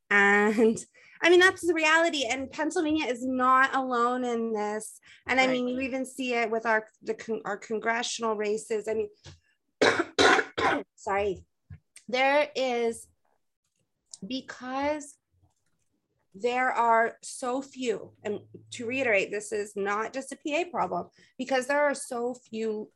[0.09, 0.77] And
[1.21, 2.25] I mean, that's the reality.
[2.29, 4.99] And Pennsylvania is not alone in this.
[5.25, 5.53] And I Right.
[5.53, 8.89] mean, you even see it with our, the, con- our congressional races.
[8.89, 9.09] I mean,
[10.95, 11.45] sorry,
[12.09, 13.07] there is
[14.25, 15.16] because
[16.41, 18.39] there are so few, and
[18.71, 21.07] to reiterate, this is not just a PA problem,
[21.37, 22.89] because there are so few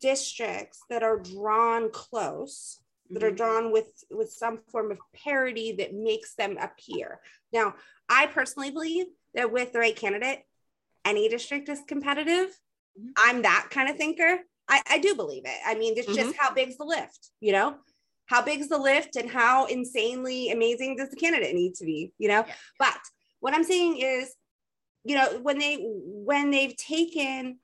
[0.00, 3.36] districts that are drawn close, that are Mhm.
[3.36, 7.20] drawn with with some form of parity that makes them appear.
[7.52, 7.76] Now,
[8.08, 10.44] I personally believe that with the right candidate,
[11.04, 12.58] any district is competitive.
[12.98, 13.12] Mhm.
[13.16, 14.44] I'm that kind of thinker.
[14.68, 15.58] I, I do believe it.
[15.64, 17.78] I mean, it's just how big's the lift, you know?
[18.26, 22.28] How big's the lift and how insanely amazing does the candidate need to be, you
[22.28, 22.44] know?
[22.46, 22.54] Yeah.
[22.78, 22.98] But
[23.40, 24.34] what I'm saying is,
[25.04, 27.58] you know, when they when they've taken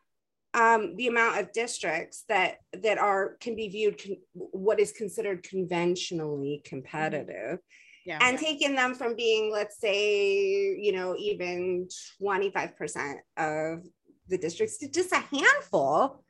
[0.55, 5.43] um, the amount of districts that that are can be viewed con- what is considered
[5.43, 7.59] conventionally competitive
[8.05, 8.19] Yeah.
[8.21, 11.89] and taking them from being let's say you know even
[12.21, 13.85] 25% of
[14.29, 16.23] the districts to just a handful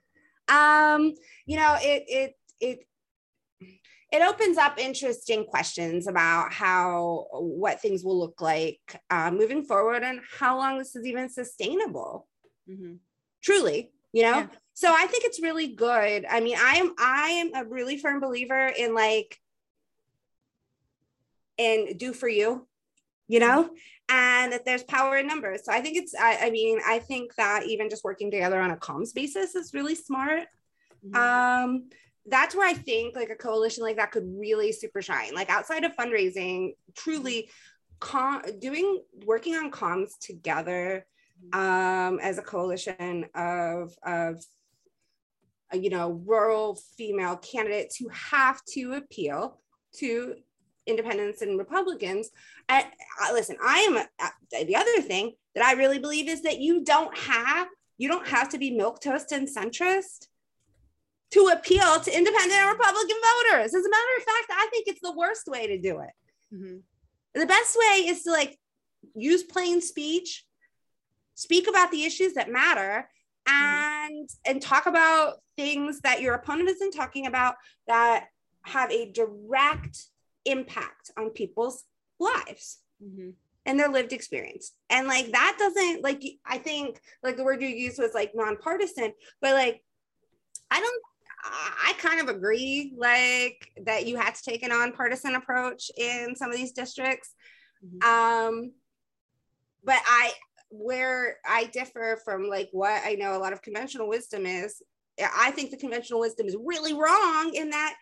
[0.48, 1.14] um
[1.46, 2.78] you know it it it
[4.12, 10.02] it opens up interesting questions about how what things will look like uh, moving forward
[10.02, 12.28] and how long this is even sustainable.
[12.68, 12.98] Mhm.
[13.42, 14.38] truly you know?
[14.40, 14.46] Yeah.
[14.74, 16.24] so i think it's really good.
[16.36, 19.30] I mean i am i am a really firm believer in like
[21.58, 22.66] in do for you
[23.28, 23.70] you know?
[24.10, 25.64] And that there's power in numbers.
[25.64, 28.70] So i think it's i, I mean i think that even just working together on
[28.70, 30.44] a comms basis is really smart.
[31.04, 31.16] Mhm.
[31.16, 31.88] um
[32.26, 35.84] that's where i think like a coalition like that could really super shine like outside
[35.84, 37.50] of fundraising truly
[38.00, 41.06] com- doing working on comms together
[41.52, 44.44] um as a coalition of of
[45.72, 49.58] uh, you know rural female candidates who have to appeal
[49.94, 50.34] to
[50.86, 52.30] independents and republicans.
[52.68, 52.84] And
[53.22, 56.84] uh, listen i am uh, the other thing that i really believe is that you
[56.84, 57.68] don't have
[57.98, 60.26] you don't have to be milk toast and centrist
[61.32, 65.00] to appeal to independent and republican voters as a matter of fact i think it's
[65.02, 66.10] the worst way to do it
[66.54, 66.82] Mhm.
[67.34, 68.58] the best way is to like
[69.14, 70.44] use plain speech
[71.34, 73.08] speak about the issues that matter
[73.46, 77.56] and and talk about things that your opponent isn't talking about
[77.88, 78.28] that
[78.64, 80.04] have a direct
[80.44, 81.84] impact on people's
[82.20, 83.34] lives Mhm.
[83.66, 87.68] and their lived experience and like that doesn't like i think like the word you
[87.68, 89.82] used was like nonpartisan but like
[90.70, 91.02] i don't
[91.45, 96.51] I kind of agree, like that you had to take a nonpartisan approach in some
[96.51, 97.34] of these districts.
[97.84, 98.05] Mhm.
[98.05, 98.72] Um,
[99.84, 100.32] but I,
[100.70, 104.80] where I differ from like what I know a lot of conventional wisdom is,
[105.20, 107.95] I think the conventional wisdom is really wrong in that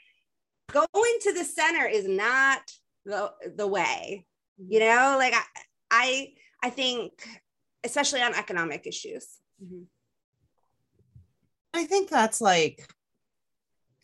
[0.70, 2.62] going to the center is not
[3.04, 4.26] the the way.
[4.68, 5.42] You know, like I,
[5.90, 6.32] I,
[6.62, 7.12] I think,
[7.82, 9.26] especially on economic issues.
[9.64, 9.86] Mhm.
[11.72, 12.86] I think that's like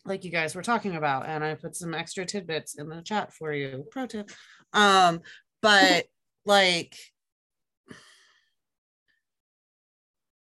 [0.07, 3.33] like you guys were talking about and I put some extra tidbits in the chat
[3.33, 3.85] for you.
[3.91, 4.29] Pro tip.
[4.73, 5.21] Um
[5.61, 6.05] but
[6.45, 6.95] like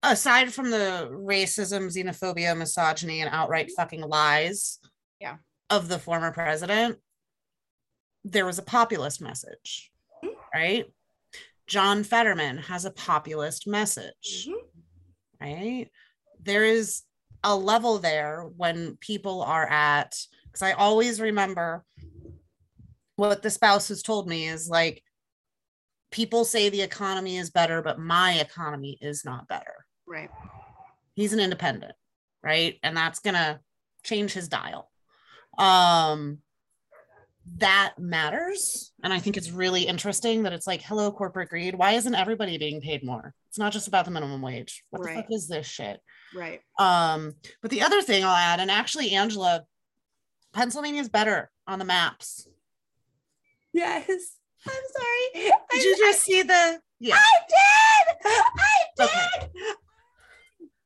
[0.04, 3.82] aside from the racism, xenophobia, misogyny, and outright mm-hmm.
[3.82, 4.80] fucking lies
[5.20, 5.38] Yeah.
[5.70, 6.98] of the former president,
[8.24, 9.92] there was a populist message,
[10.24, 10.36] mm-hmm.
[10.54, 10.86] right?
[11.68, 15.46] John Fetterman has a populist message, mm-hmm.
[15.46, 15.90] right?
[16.42, 17.04] There is
[17.44, 20.16] a level there when people are at,
[20.46, 21.84] because I always remember
[23.16, 25.04] what the spouse has told me is like,
[26.12, 29.86] people say the economy is better, but my economy is not better.
[30.08, 30.30] Right.
[31.16, 31.94] he's an independent
[32.44, 32.80] right?
[32.82, 33.60] And that's gonna
[34.04, 34.90] change his dial.
[35.58, 36.40] Um
[37.58, 41.76] that matters and i think it's really interesting that it's like hello corporate greed.
[41.76, 43.34] Why isn't everybody being paid more?
[43.50, 44.84] It's not just about the minimum wage.
[44.90, 45.16] What Right.
[45.18, 46.00] the fuck is this shit
[46.36, 46.62] Right.
[46.80, 49.64] um but the other thing i'll add and actually angela
[50.54, 52.48] pennsylvania's better on the maps
[53.74, 54.10] Yes.
[54.68, 55.52] I'm sorry.
[55.72, 58.18] did you just see the yeah I did.
[58.26, 59.06] I did.
[59.06, 59.52] Okay.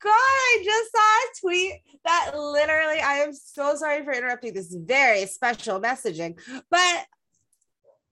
[0.01, 1.73] God, I just saw a tweet
[2.05, 6.39] that literally, I am so sorry for interrupting this very special messaging,
[6.69, 7.05] but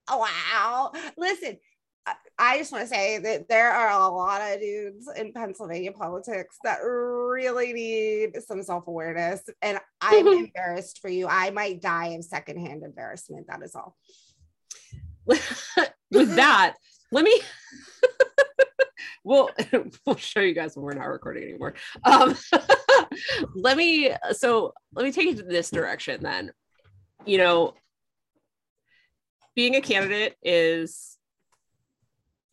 [0.09, 0.91] oh, wow.
[1.17, 1.57] Listen,
[2.37, 6.57] I- just want to say that there are a lot of dudes in Pennsylvania politics
[6.63, 9.41] that really need some self awareness.
[9.61, 11.27] And I'm embarrassed for you.
[11.27, 13.47] I might die of secondhand embarrassment.
[13.47, 13.95] That is all.
[15.25, 16.75] with that,
[17.11, 17.39] let me
[19.23, 19.49] we'll
[20.05, 21.73] we'll show you guys when we're not recording anymore.
[22.03, 22.35] Um
[23.55, 26.51] let me so let me take it to this direction then.
[27.25, 27.73] You know,
[29.55, 31.17] being a candidate is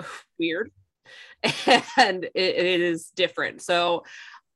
[0.38, 0.70] weird
[1.96, 3.62] and it, it is different.
[3.62, 4.05] So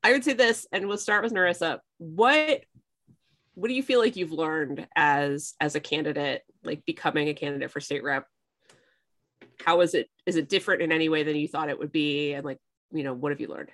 [0.02, 1.80] I would say this, and we'll start with Nerissa.
[1.98, 2.62] What
[3.54, 7.70] what do you feel like you've learned as as a candidate, like becoming a candidate
[7.70, 8.26] for state rep?
[9.64, 12.34] How is it is it different in any way than you thought it would be?
[12.34, 12.58] And like,
[12.92, 13.70] you know, what have you learned?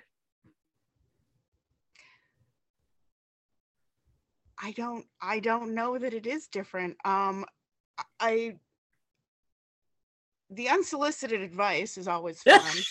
[4.63, 6.95] I don't I don't know that it is different.
[7.03, 7.45] Um
[8.19, 8.55] I
[10.51, 12.85] the unsolicited advice is always fun.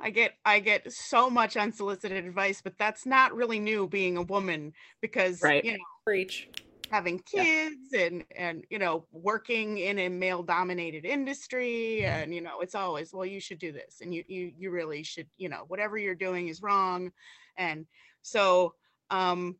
[0.00, 4.22] I get I get so much unsolicited advice, but that's not really new being a
[4.22, 5.62] woman because Right.
[5.62, 6.48] you know Preach.
[6.90, 7.44] having Yeah.
[7.44, 12.74] kids and and you know working in a male dominated industry and you know it's
[12.74, 15.98] always well you should do this and you you you really should you know whatever
[15.98, 17.10] you're doing is wrong
[17.56, 17.86] and
[18.22, 18.74] so
[19.10, 19.56] um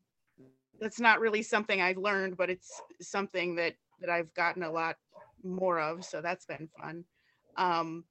[0.81, 4.97] that's not really something I've learned but it's something that that I've gotten a lot
[5.43, 7.05] more of so that's been fun.
[7.57, 8.05] Um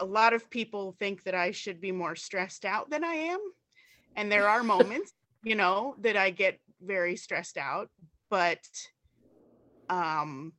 [0.00, 3.40] a lot of people think that I should be more stressed out than I am
[4.16, 7.88] and there are moments you know that I get very stressed out
[8.30, 8.60] but
[9.88, 10.52] um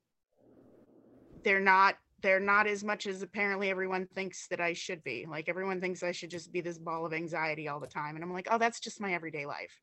[1.44, 5.26] they're not they're not as much as apparently everyone thinks that I should be.
[5.30, 8.24] Like everyone thinks I should just be this ball of anxiety all the time and
[8.24, 9.82] I'm like oh that's just my everyday life.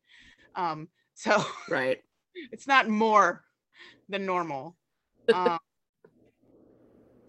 [0.55, 1.99] Um so Right.
[2.53, 3.45] it's not more
[4.09, 4.77] than normal
[5.35, 5.59] um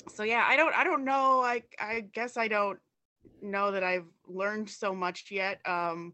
[0.10, 2.80] so yeah i don't i don't know i i guess i don't
[3.42, 6.14] know that i've learned so much yet um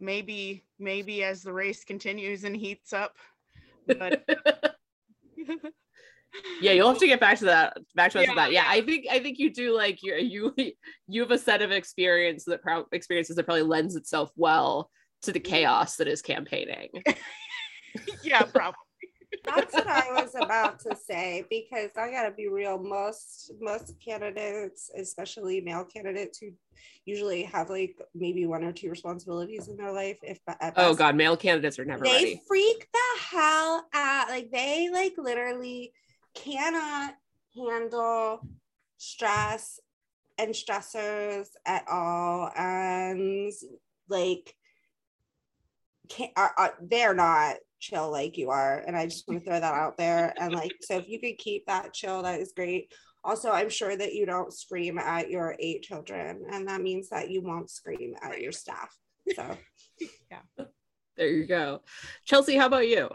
[0.00, 3.16] maybe maybe as the race continues and heats up
[3.86, 4.22] but
[6.60, 7.76] yeah, you'll have to get back to that.
[7.94, 8.52] Back to us Yeah, that.
[8.52, 10.54] Yeah, I think I think you do like you you
[11.08, 14.90] you have a set of experience that pro- experiences that probably lends itself well
[15.22, 16.88] to the chaos that is campaigning.
[18.22, 18.76] yeah probably
[19.46, 22.78] That's what I was about to say because I gotta be real.
[22.78, 26.52] Most most candidates, especially male candidates, who
[27.04, 31.16] usually have like maybe one or two responsibilities in their life, if at Oh god,
[31.16, 32.42] male candidates are never they ready.
[32.46, 34.28] freak the hell out.
[34.28, 35.92] Like they like literally
[36.34, 37.14] cannot
[37.56, 38.46] handle
[38.98, 39.80] stress
[40.38, 43.52] and stressors at all, and
[44.08, 44.54] like
[46.08, 49.58] can't are, are they're not chill like you are and i just want to throw
[49.58, 52.92] that out there and like so if you could keep that chill that is great
[53.24, 57.30] also i'm sure that you don't scream at your eight children and that means that
[57.30, 58.94] you won't scream at your staff
[59.34, 59.56] so
[60.30, 60.64] yeah,
[61.16, 61.82] There you go.
[62.24, 63.10] Chelsea, how about you?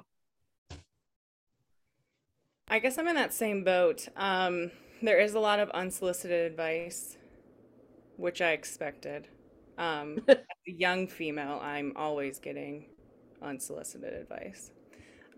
[2.68, 4.08] I guess I'm in that same boat.
[4.16, 7.18] Um, there is a lot of unsolicited advice,
[8.18, 9.28] which I expected.
[9.78, 12.86] Um, as a young female, I'm always getting
[13.42, 14.72] unsolicited advice.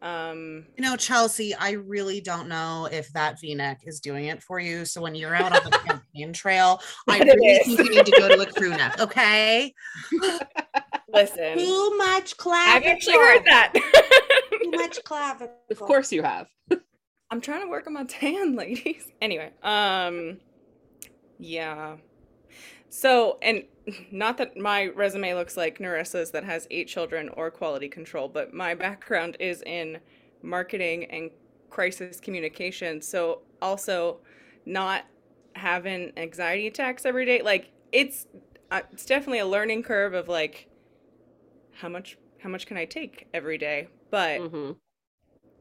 [0.02, 4.60] Um, You know, Chelsea, I really don't know if that V-neck is doing it for
[4.60, 4.86] you.
[4.86, 7.66] So when you're out on the campaign trail, I But really is.
[7.66, 9.00] think you need to go to a crew neck.
[9.00, 9.74] Okay.
[11.10, 13.74] listen, too much clavicle I've actually heard that.
[14.62, 16.48] too much clavicle Of course you have.
[17.32, 19.12] I'm trying to work on my tan, ladies.
[19.22, 20.38] Anyway, um,
[21.39, 21.98] Yeah.
[22.89, 23.64] So, and
[24.11, 28.53] not that my resume looks like Nerissa's that has eight children or quality control, but
[28.53, 29.99] my background is in
[30.41, 31.31] marketing and
[31.69, 33.01] crisis communication.
[33.01, 34.19] So, also
[34.65, 35.05] not
[35.55, 38.27] having anxiety attacks every day, like it's
[38.71, 40.67] uh, it's definitely a learning curve of like
[41.73, 43.88] how much how much can I take every day?
[44.11, 44.71] But hmm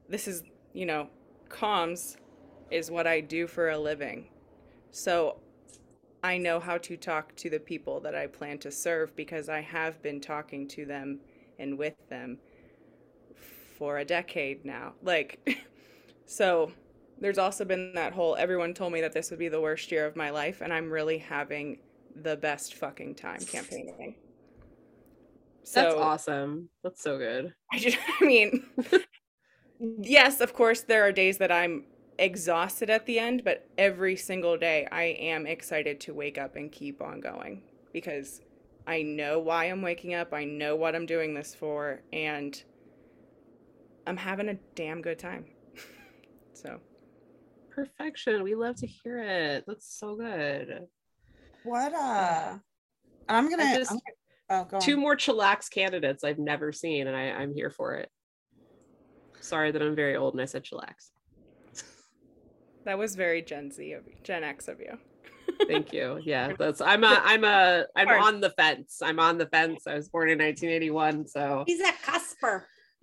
[0.09, 1.09] this is, you know,
[1.49, 2.17] comms
[2.71, 4.29] is what I do for a living.
[4.91, 5.39] So
[6.27, 9.61] I know how to talk to the people that I plan to serve because I
[9.61, 11.21] have been talking to them
[11.61, 12.39] and with them
[13.79, 14.95] for a decade now.
[15.05, 15.57] Like,
[16.27, 16.73] so
[17.21, 20.05] there's also been that whole everyone told me that this would be the worst year
[20.05, 21.79] of my life, and I'm really having
[22.23, 24.17] the best fucking time campaigning.
[25.63, 26.71] So, That's awesome.
[26.83, 27.55] That's so good.
[27.73, 28.65] I just, I mean,
[29.79, 31.85] yes, of course, there are days that I'm
[32.19, 36.71] exhausted at the end, but every single day I am excited to wake up and
[36.73, 37.63] keep on going
[37.93, 38.41] because
[38.87, 42.61] I know why I'm waking up, I know what I'm doing this for, and
[44.07, 45.47] I'm having a damn good time.
[46.53, 46.81] so,
[47.71, 48.43] Perfection.
[48.43, 49.65] We love to hear it.
[49.67, 50.87] That's so good.
[51.65, 52.57] What uh
[53.29, 53.99] I'm gonna, I just- I'm
[54.49, 55.01] gonna- oh go Two on.
[55.01, 58.09] more chillax candidates I've never seen, and I, I'm here for it.
[59.41, 61.11] Sorry that I'm very old and I said chillax.
[62.87, 64.97] That was very Gen Z of Gen X of you.
[65.69, 66.19] Thank you.
[66.25, 69.01] Yeah, that's I'm a I'm a I'm on the fence.
[69.03, 69.87] I'm on the fence.
[69.87, 72.63] I was born in 1981, so He's a cusper.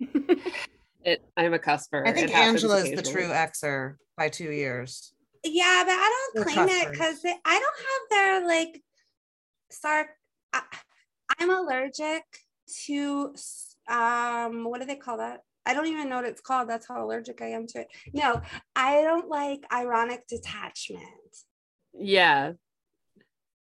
[1.04, 2.06] it I'm a cusper.
[2.06, 5.12] I think It happens Angela's the true Xer by two years.
[5.44, 7.20] Yeah, but I don't They're claim it cuspers.
[7.22, 8.82] because I don't have their like
[9.70, 10.06] sarc.
[10.52, 10.62] I,
[11.38, 12.24] I'm allergic
[12.86, 13.34] to
[13.88, 15.42] um what do they call that?
[15.66, 16.68] I don't even know what it's called.
[16.68, 17.88] That's how allergic I am to it.
[18.12, 18.40] No,
[18.76, 21.02] I don't like ironic detachment.
[21.98, 22.52] Yeah,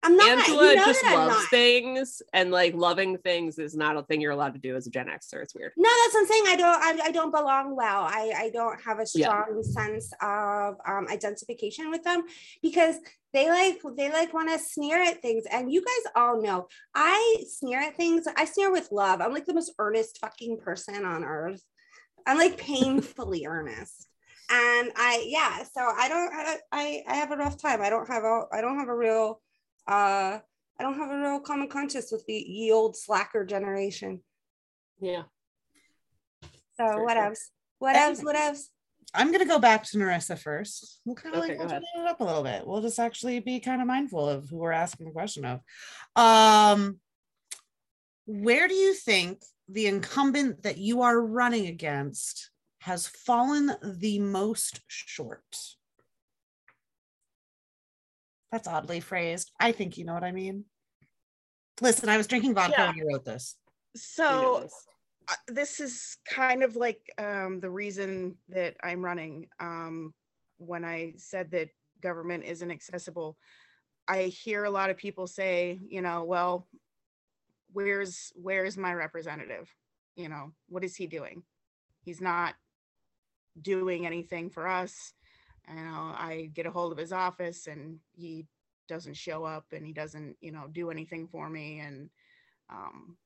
[0.03, 0.39] I'm not.
[0.39, 4.21] Angela you know just that loves things, and like loving things is not a thing
[4.21, 5.43] you're allowed to do as a Gen Xer.
[5.43, 5.73] It's weird.
[5.77, 6.45] No, that's what I'm saying.
[6.47, 7.01] I don't.
[7.03, 8.03] I, I don't belong well.
[8.03, 9.27] I I don't have a Yeah.
[9.27, 12.23] strong sense of um, identification with them
[12.63, 12.97] because
[13.35, 17.45] they like they like want to sneer at things, and you guys all know I
[17.47, 18.27] sneer at things.
[18.37, 19.21] I sneer with love.
[19.21, 21.63] I'm like the most earnest fucking person on earth.
[22.27, 24.09] I'm like painfully earnest,
[24.51, 25.63] and I yeah.
[25.65, 26.33] So I don't.
[26.33, 27.81] I I, I have a rough time.
[27.83, 28.43] I don't have a.
[28.53, 29.41] I don't have a real.
[29.89, 30.39] uh
[30.79, 34.23] I don't have a real common conscience with the ye old slacker generation.
[35.01, 35.25] Yeah.
[36.77, 37.23] So Very what true.
[37.23, 37.51] else?
[37.79, 38.23] What else?
[38.23, 38.71] What else?
[39.13, 41.01] I'm gonna go back to Nerissa first.
[41.05, 42.67] We'll kind of Okay, like go we'll turn it up a little bit.
[42.67, 45.61] We'll just actually be kind of mindful of who we're asking the question of.
[46.17, 47.01] Um,
[48.27, 49.43] where do you think
[49.73, 52.51] the incumbent that you are running against
[52.81, 55.45] has fallen the most short?
[58.51, 59.53] That's oddly phrased.
[59.61, 60.65] I think you know what I mean.
[61.81, 62.87] Listen, I was drinking vodka Yeah.
[62.89, 63.57] when you wrote this.
[63.97, 64.87] So this.
[65.29, 69.49] uh, this is kind of like um, the reason that I'm running.
[69.61, 70.13] Um,
[70.59, 71.69] when I said that
[72.03, 73.39] government isn't accessible,
[74.09, 76.67] I hear a lot of people say, you know, well,
[77.73, 79.69] where's where's my representative?
[80.17, 81.43] You know, what is he doing?
[82.03, 82.55] He's not
[83.61, 85.13] doing anything for us.
[85.69, 88.47] You know, I get a hold of his office and he
[88.89, 91.79] doesn't show up and he doesn't, you know, do anything for me.
[91.81, 92.11] And
[92.69, 93.17] um,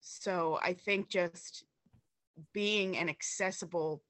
[0.00, 1.64] so I think just
[2.52, 4.02] being an accessible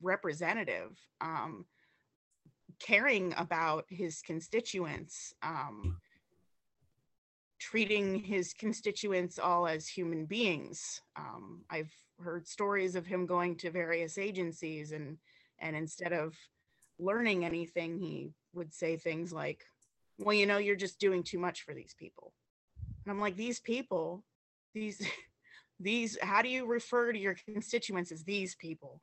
[0.00, 1.66] representative, um,
[2.78, 5.98] caring about his constituents, um,
[7.58, 11.00] treating his constituents all as human beings.
[11.16, 11.92] Um, I've
[12.22, 15.18] heard stories of him going to various agencies and
[15.60, 16.36] and instead of
[17.00, 19.64] learning anything, he would say things like,
[20.18, 22.32] "Well, you know, you're just doing too much for these people."
[23.04, 24.24] And I'm like, "These people,
[24.74, 25.00] these
[25.80, 29.00] these how do you refer to your constituents as these people?"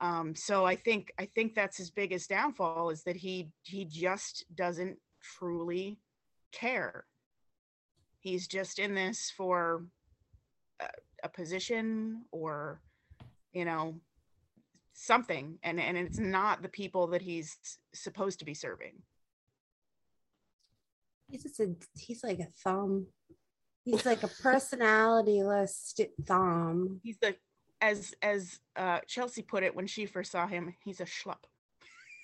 [0.00, 4.44] Um, so I think I think that's his biggest downfall is that he he just
[4.54, 4.98] doesn't
[5.38, 5.98] truly
[6.52, 7.04] care.
[8.26, 9.86] He's just in this for
[10.80, 10.86] a,
[11.22, 12.80] a position or
[13.52, 14.00] you know
[14.94, 17.56] something and and it's not the people that he's
[17.94, 18.94] supposed to be serving.
[21.28, 23.06] He's just a, he's like a thumb.
[23.84, 25.94] He's like a personality-less
[26.26, 26.98] thumb.
[27.04, 27.36] He's the
[27.80, 31.44] as as uh Chelsea put it when she first saw him, he's a schlup.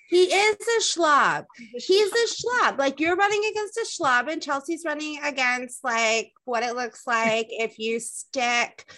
[0.09, 1.45] He is a schlub.
[1.75, 2.79] He's a schlub.
[2.79, 7.47] Like you're running against a schlub, and Chelsea's running against like what it looks like
[7.51, 8.93] if you stick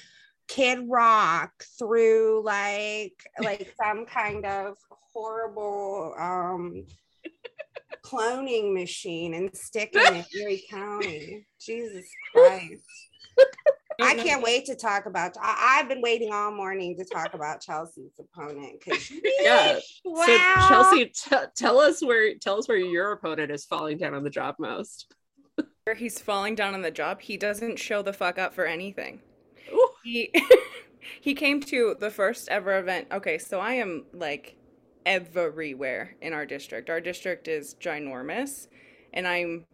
[0.49, 4.77] Kid Rock through like like some kind of
[5.13, 6.85] horrible um
[8.05, 11.47] cloning machine and stick it in Erie County.
[11.61, 12.83] Jesus Christ.
[14.01, 15.37] I can't wait to talk about.
[15.41, 19.79] I, have been waiting all morning to talk about Chelsea's opponent because yeah.
[20.05, 20.27] Wow.
[20.27, 24.25] So Chelsea, t- tell us where tell us where your opponent is falling down on
[24.25, 25.15] the job most.
[25.85, 29.21] Where he's falling down on the job, he doesn't show the fuck up for anything.
[29.73, 29.91] Ooh.
[30.03, 30.33] He
[31.21, 33.09] he came to the first ever event.
[33.13, 34.57] Okay, so I am like
[35.07, 36.91] everywhere in our district.
[36.91, 38.69] Our district is ginormous,
[39.13, 39.67] and I'm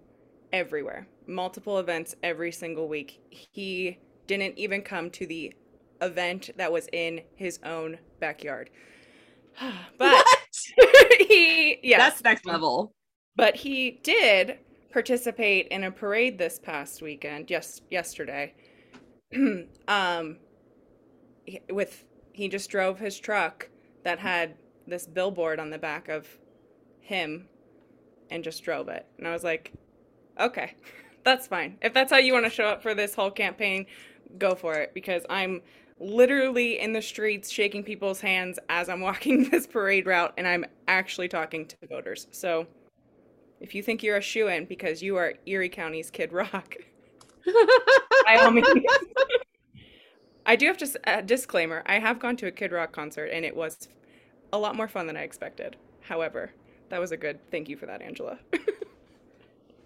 [0.53, 1.07] everywhere.
[1.27, 3.21] Multiple events every single week.
[3.31, 3.99] He
[4.39, 5.53] didn't even come to the
[6.01, 8.71] event that was in his own backyard.
[9.99, 10.25] but
[11.19, 11.99] he yes.
[11.99, 12.93] That's next level.
[13.35, 14.59] But he did
[14.93, 18.55] participate in a parade this past weekend, yes yesterday.
[19.89, 20.37] um
[21.69, 23.69] with he just drove his truck
[24.05, 24.55] that had
[24.87, 26.39] this billboard on the back of
[27.01, 27.49] him
[28.31, 29.07] and just drove it.
[29.19, 29.73] And I was like,
[30.39, 30.75] okay,
[31.25, 31.79] that's fine.
[31.83, 33.87] If that's how you want to show up for this whole campaign,
[34.39, 35.63] go for it because I'm
[35.99, 40.65] literally in the streets shaking people's hands as I'm walking this parade route and I'm
[40.89, 42.27] actually talking to voters.
[42.31, 42.67] So
[43.61, 46.77] if you think you're a shoe in because you are Erie County's Kid Rock,
[48.25, 48.67] by all means.
[50.47, 51.83] I do have to uh, disclaimer.
[51.87, 53.89] I have gone to a Kid Rock concert and it was
[54.53, 55.77] a lot more fun than I expected.
[56.01, 56.51] However,
[56.89, 58.39] that was a good thank you for that, Angela.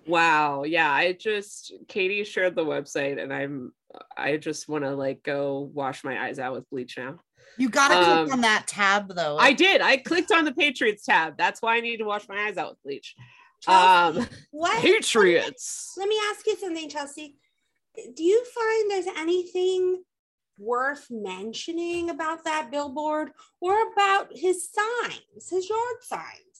[0.06, 0.64] wow.
[0.64, 3.72] Yeah, I just Katie shared the website and I'm
[4.16, 7.20] I just want to like go wash my eyes out with bleach now.
[7.56, 9.36] You gotta um, click on that tab though.
[9.38, 9.80] I did.
[9.80, 11.36] I clicked on the Patriots tab.
[11.38, 13.14] That's why I need to wash my eyes out with bleach.
[13.60, 15.94] Chelsea, um what Patriots.
[15.96, 17.36] Let me ask you something, Chelsea.
[18.16, 20.02] Do you find there's anything
[20.58, 23.30] worth mentioning about that billboard
[23.60, 26.53] or about his signs, his yard signs?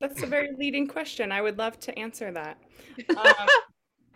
[0.00, 1.32] That's a very leading question.
[1.32, 2.58] I would love to answer that.
[3.16, 3.48] Um,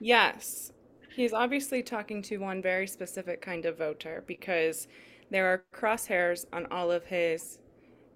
[0.00, 0.72] yes,
[1.14, 4.88] he's obviously talking to one very specific kind of voter because
[5.30, 7.58] there are crosshairs on all of his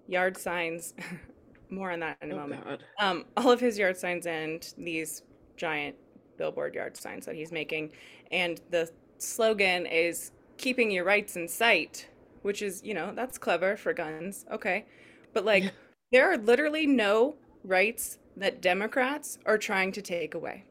[0.07, 0.93] yard signs.
[1.69, 2.81] More on that in a oh, moment.
[2.99, 5.23] Um, all of his yard signs and these
[5.57, 5.95] giant
[6.37, 7.91] billboard yard signs that he's making.
[8.31, 12.07] And the slogan is keeping your rights in sight,
[12.41, 14.45] which is, you know, that's clever for guns.
[14.51, 14.85] Okay.
[15.33, 15.73] But like,
[16.11, 17.35] there are literally no
[17.67, 20.63] rights that Democrats are trying to take away.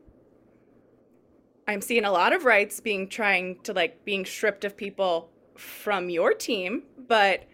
[1.68, 6.08] I'm seeing a lot of rights being trying to like being stripped of people from
[6.08, 7.44] your team, but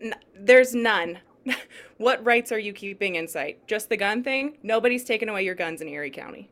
[0.00, 1.18] n- there's none.
[1.98, 3.66] what rights are you keeping in sight?
[3.66, 4.58] Just the gun thing?
[4.62, 6.48] Nobody's taking away your guns in Erie County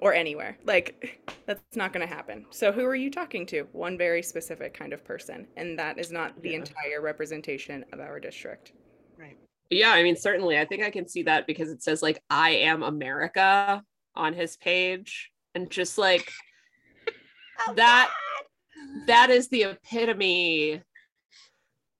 [0.00, 0.58] or anywhere.
[0.64, 2.46] Like that's not going to happen.
[2.50, 3.68] So who are you talking to?
[3.72, 6.56] One very specific kind of person, and that is not the yeah.
[6.56, 8.72] entire representation of our district.
[9.70, 9.80] Right.
[9.80, 12.50] Yeah, I mean certainly I think I can see that because it says like I
[12.50, 13.82] am America
[14.14, 16.30] on his page and just like
[17.68, 19.06] oh, that God.
[19.06, 20.82] that is the epitome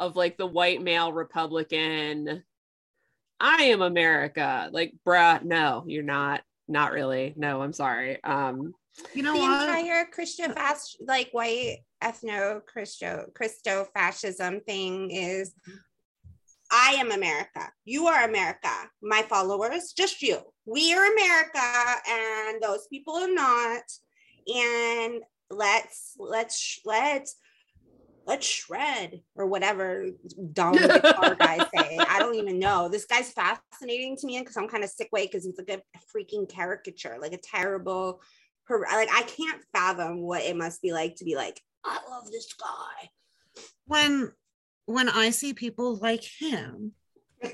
[0.00, 2.42] of like the white male republican
[3.40, 4.68] I am America.
[4.72, 7.34] Like, bruh, no, you're not not really.
[7.36, 8.22] No, I'm sorry.
[8.24, 8.74] Um,
[9.14, 9.68] you know the what?
[9.68, 15.54] entire Christo fast like white ethno Christo Christo fascism thing is
[16.70, 17.72] I am America.
[17.84, 18.70] You are America.
[19.02, 20.38] My followers, just you.
[20.66, 23.82] We are America, and those people are not.
[24.54, 27.36] And let's let's let's
[28.26, 30.06] let's shred or whatever
[30.52, 31.98] dumb guitar guys say.
[31.98, 32.88] I don't even know.
[32.88, 35.98] This guy's fascinating to me because I'm kind of sick way because he's like a
[36.14, 38.20] freaking caricature, like a terrible,
[38.68, 42.52] like I can't fathom what it must be like to be like, I love this
[42.52, 43.08] guy.
[43.86, 44.30] When
[44.88, 46.92] when I see people like him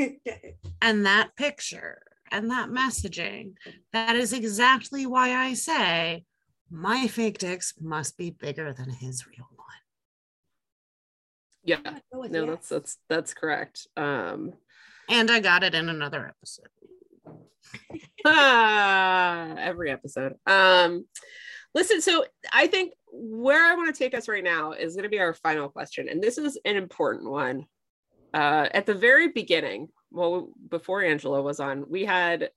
[0.80, 3.54] and that picture and that messaging,
[3.92, 6.24] that is exactly why I say
[6.70, 9.66] my fake dicks must be bigger than his real one.
[11.64, 11.98] yeah.
[12.12, 12.46] No, yes.
[12.46, 13.88] that's that's that's correct.
[13.96, 14.52] Um
[15.10, 16.68] and I got it in another episode.
[18.24, 20.34] ah, every episode.
[20.46, 21.06] Um
[21.74, 25.08] listen, so I think where I want to take us right now is going to
[25.08, 27.66] be our final question and this is an important one.
[28.32, 32.50] Uh at the very beginning, well before Angela was on, we had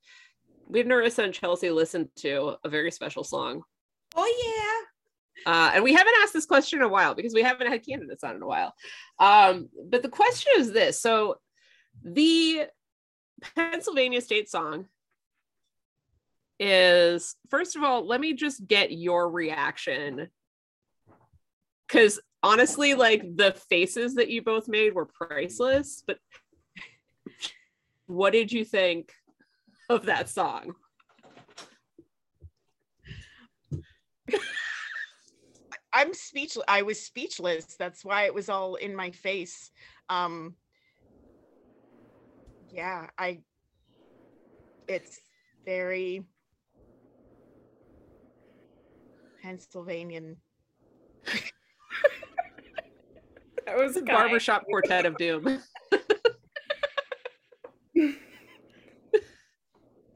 [0.67, 3.63] we had Nerissa and Chelsea listen to a very special song.
[4.15, 4.87] Oh yeah.
[5.45, 8.23] Uh, and we haven't asked this question in a while because we haven't had candidates
[8.23, 8.73] on in a while.
[9.19, 11.35] Um, but the question is this so
[12.03, 12.65] the
[13.55, 14.87] Pennsylvania state song
[16.59, 20.29] is, first of all, let me just get your reaction.
[21.87, 26.19] Because honestly, like the faces that you both made were priceless, but
[28.07, 29.11] what did you think
[29.89, 30.75] of that song.
[35.93, 36.65] I'm speechless.
[36.67, 37.75] I was speechless.
[37.79, 39.71] That's why it was all in my face.
[40.09, 40.55] Um
[42.69, 43.39] yeah, I
[44.87, 45.19] it's
[45.65, 46.25] very
[49.41, 50.37] Pennsylvanian.
[53.67, 55.59] That was a barbershop quartet of doom.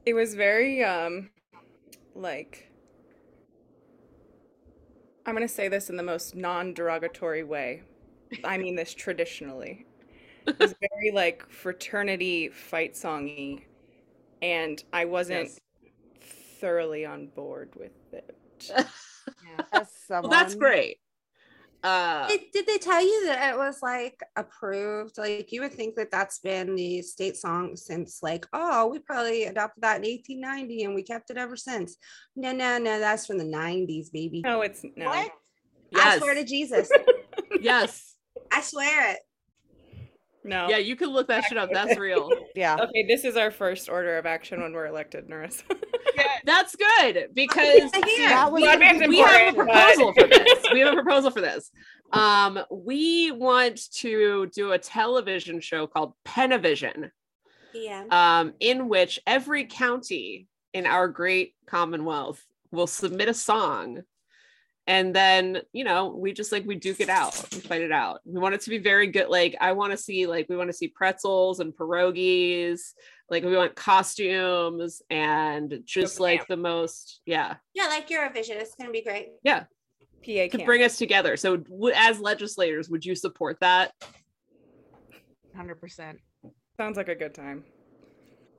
[0.03, 1.29] It was very um
[2.15, 2.71] like
[5.25, 7.83] I'm going to say this in the most non-derogatory way.
[8.43, 9.85] I mean this traditionally.
[10.47, 13.61] It was very like fraternity fight songy
[14.41, 15.59] and I wasn't Yes.
[16.59, 18.35] thoroughly on board with it.
[19.45, 19.63] Yeah.
[19.71, 20.97] As Well, that's great.
[21.83, 25.17] Uh, Did, did they tell you that it was like approved?
[25.17, 29.45] Like you would think that that's been the state song since like, oh, we probably
[29.45, 31.97] adopted that in 1890 and we kept it ever since.
[32.35, 34.41] No, no, no, that's from the 90s, baby.
[34.41, 35.07] No, it's no.
[35.07, 35.31] What?
[35.95, 36.89] I yes, swear to Jesus.
[37.59, 38.15] yes,
[38.51, 39.19] I swear it.
[40.43, 40.67] No.
[40.69, 41.69] yeah, you can look that shit up.
[41.71, 42.29] That's real.
[42.55, 42.77] Yeah.
[42.81, 45.63] Okay, this is our first order of action when we're elected, Norris.
[46.13, 46.27] Yeah.
[46.43, 48.27] That's good because Here.
[48.29, 50.65] That we, we have a important, but- proposal for this.
[50.73, 51.71] We have a proposal for this.
[52.11, 57.11] Um, we want to do a television show called Penavision,
[57.73, 58.03] Yeah.
[58.11, 64.01] um, in which every county in our great Commonwealth will submit a song.
[64.87, 68.21] And then, you know, we just like we duke it out, we fight it out.
[68.25, 69.29] We want it to be very good.
[69.29, 72.93] Like, I want to see, like, we want to see pretzels and pierogies.
[73.29, 78.55] Like, we want costumes and just Go like the most, yeah, Yeah, like Eurovision.
[78.59, 79.29] It's going to be great.
[79.43, 79.65] yeah,
[80.25, 81.37] PA to bring us together.
[81.37, 83.93] So, w- as legislators, would you support that?
[85.55, 86.17] 100%.
[86.77, 87.63] Sounds like a good time.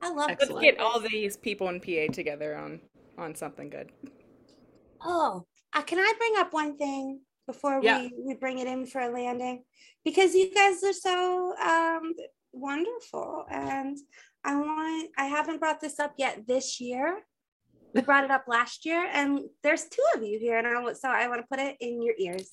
[0.01, 0.55] I love Excellent.
[0.63, 2.81] Let's get all these people in PA together on
[3.17, 3.91] on something good.
[5.01, 7.97] Oh, uh, can I bring up one thing before Yeah.
[7.97, 9.63] we, we bring it in for a landing?
[10.05, 12.13] Because you guys are so um,
[12.51, 13.45] wonderful.
[13.49, 13.97] And
[14.43, 17.21] I want, I haven't brought this up yet this year.
[17.93, 20.57] We brought it up last year, and there's two of you here.
[20.57, 22.49] And I want, so I want to put it in your ears.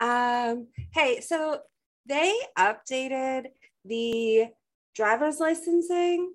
[0.00, 1.60] Um, hey, so
[2.06, 3.46] they updated
[3.84, 4.46] the
[4.94, 6.32] driver's licensing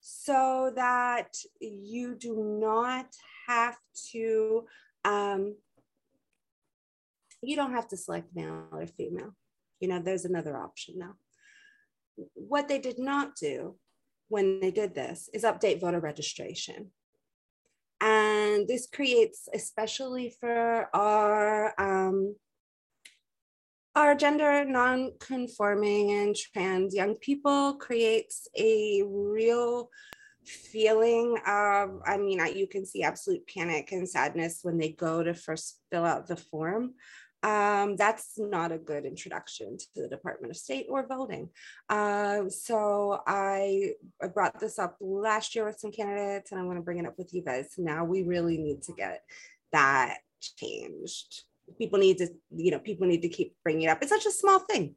[0.00, 3.06] so that you do not
[3.46, 3.76] have
[4.12, 4.64] to
[5.04, 5.54] um
[7.42, 9.34] you don't have to select male or female.
[9.80, 11.14] You know there's another option now.
[12.34, 13.76] What they did not do
[14.28, 16.90] when they did this is update voter registration.
[18.00, 22.36] And this creates especially for our um
[23.96, 29.90] our gender non-conforming and trans young people creates a real
[30.50, 35.34] feeling of i mean you can see absolute panic and sadness when they go to
[35.34, 36.94] first fill out the form.
[37.42, 41.48] Um, that's not a good introduction to the department of state or voting.
[41.88, 43.92] Uh, so I,
[44.22, 47.06] I brought this up last year with some candidates and i want to bring it
[47.06, 47.68] up with you guys.
[47.78, 49.22] Now we really need to get
[49.72, 50.18] that
[50.58, 51.44] changed.
[51.78, 53.98] People need to you know people need to keep bringing it up.
[54.02, 54.96] It's such a small thing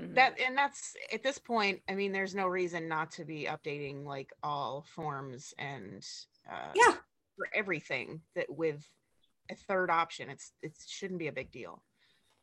[0.00, 0.14] Mhm.
[0.14, 4.04] That and that's at this point, I mean, there's no reason not to be updating
[4.04, 6.06] like all forms and
[6.50, 6.94] uh yeah
[7.36, 8.84] for everything that with
[9.50, 10.30] a third option.
[10.30, 11.82] It's it shouldn't be a big deal.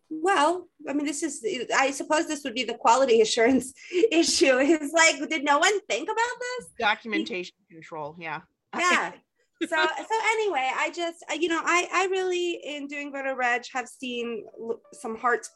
[0.10, 1.46] Well, I mean, this is,
[1.76, 3.74] I suppose this would be the quality assurance
[4.12, 4.58] issue.
[4.58, 6.70] Is like, did no one think about this?
[6.80, 8.42] Documentation control, yeah.
[8.74, 9.12] Yeah.
[9.62, 13.90] so, so anyway, I just, you know, I, I really, in doing voter reg, have
[13.90, 14.46] seen
[14.94, 15.50] some hearts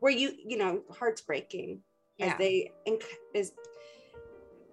[0.00, 1.80] where you, you know, hearts breaking
[2.18, 2.32] Yeah.
[2.32, 3.02] as they, enc-
[3.34, 3.52] as,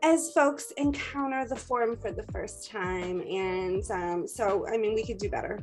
[0.04, 3.22] as folks encounter the form for the first time.
[3.22, 5.60] And um, so, I mean, we could do better.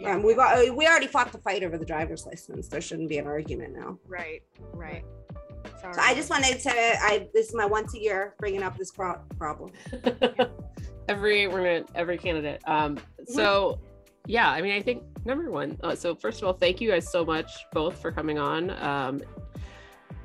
[0.00, 0.14] Yeah.
[0.14, 0.38] Um, we've,
[0.74, 2.68] we already fought the fight over the driver's license.
[2.68, 3.98] There shouldn't be an argument now.
[4.06, 5.04] Right, right.
[5.80, 5.94] Sorry.
[5.94, 8.90] So I just wanted to, I, this is my once a year bringing up this
[8.92, 9.72] pro- problem.
[11.08, 13.78] every we're gonna every candidate um so
[14.26, 17.10] yeah i mean i think number one uh, so first of all thank you guys
[17.10, 18.70] so much both for coming on.
[18.82, 19.22] Um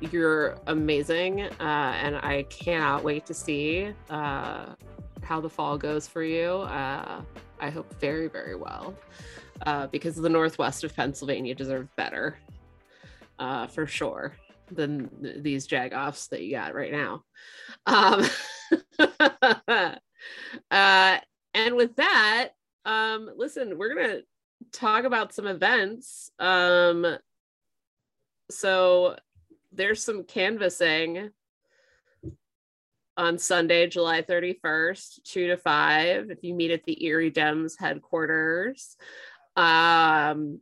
[0.00, 4.66] you're amazing uh and i cannot wait to see uh
[5.22, 6.48] how the fall goes for you.
[6.48, 7.22] Uh
[7.60, 8.94] i hope very very well
[9.66, 12.38] uh because the northwest of pennsylvania deserves better
[13.40, 14.32] uh for sure
[14.70, 17.24] than th- these jagoffs that you got right now.
[17.86, 18.24] Um
[20.70, 22.50] and with that,
[22.88, 24.20] um, listen, we're gonna
[24.72, 26.30] talk about some events.
[26.38, 27.18] Um,
[28.50, 29.16] so
[29.72, 31.28] there's some canvassing
[33.18, 38.96] on Sunday, July 31st, 2 to 5, if you meet at the Erie Dems headquarters.
[39.54, 40.60] Um,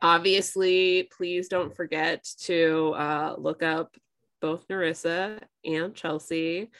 [0.00, 3.94] obviously, please don't forget to uh, look up
[4.40, 6.70] both Nerissa and Chelsea,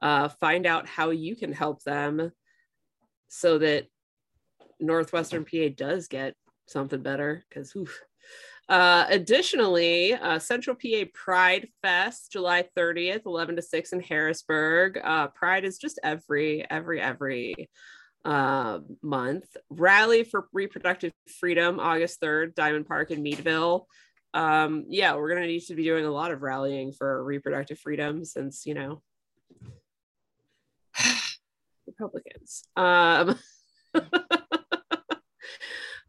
[0.00, 2.32] uh, find out how you can help them
[3.30, 3.86] so that
[4.80, 6.34] Northwestern PA does get
[6.66, 7.74] something better because
[8.68, 15.00] uh, additionally, uh, Central PA Pride Fest, July 30th, 11 to 6 in Harrisburg.
[15.02, 17.70] Uh, Pride is just every, every, every
[18.24, 19.56] uh, month.
[19.70, 23.86] Rally for Reproductive Freedom, August 3rd, Diamond Park in Meadville.
[24.34, 27.78] Um, yeah, we're going to need to be doing a lot of rallying for reproductive
[27.78, 29.02] freedom since, you know,
[32.00, 32.64] Republicans.
[32.76, 33.38] Um,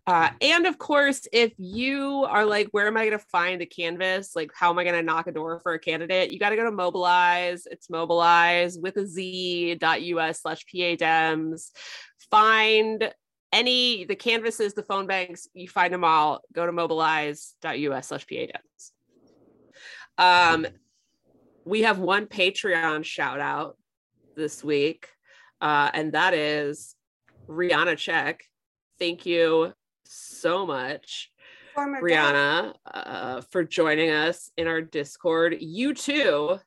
[0.07, 3.67] Uh, and of course, if you are like, where am I going to find a
[3.67, 4.35] canvas?
[4.35, 6.33] Like, how am I going to knock a door for a candidate?
[6.33, 7.67] You got to go to Mobilize.
[7.69, 11.69] It's Mobilize with a Z.us slash PA Dems.
[12.31, 13.13] Find
[13.53, 16.41] any, the canvases, the phone banks, you find them all.
[16.51, 18.91] Go to mobilize.us slash PA Dems.
[20.17, 20.67] Um,
[21.63, 23.77] we have one Patreon shout out
[24.35, 25.09] this week,
[25.61, 26.95] uh, and that is
[27.47, 28.43] Rihanna Check.
[28.99, 31.31] Thank you so much,
[31.73, 35.57] Former Brianna, uh, for joining us in our Discord.
[35.59, 36.59] You too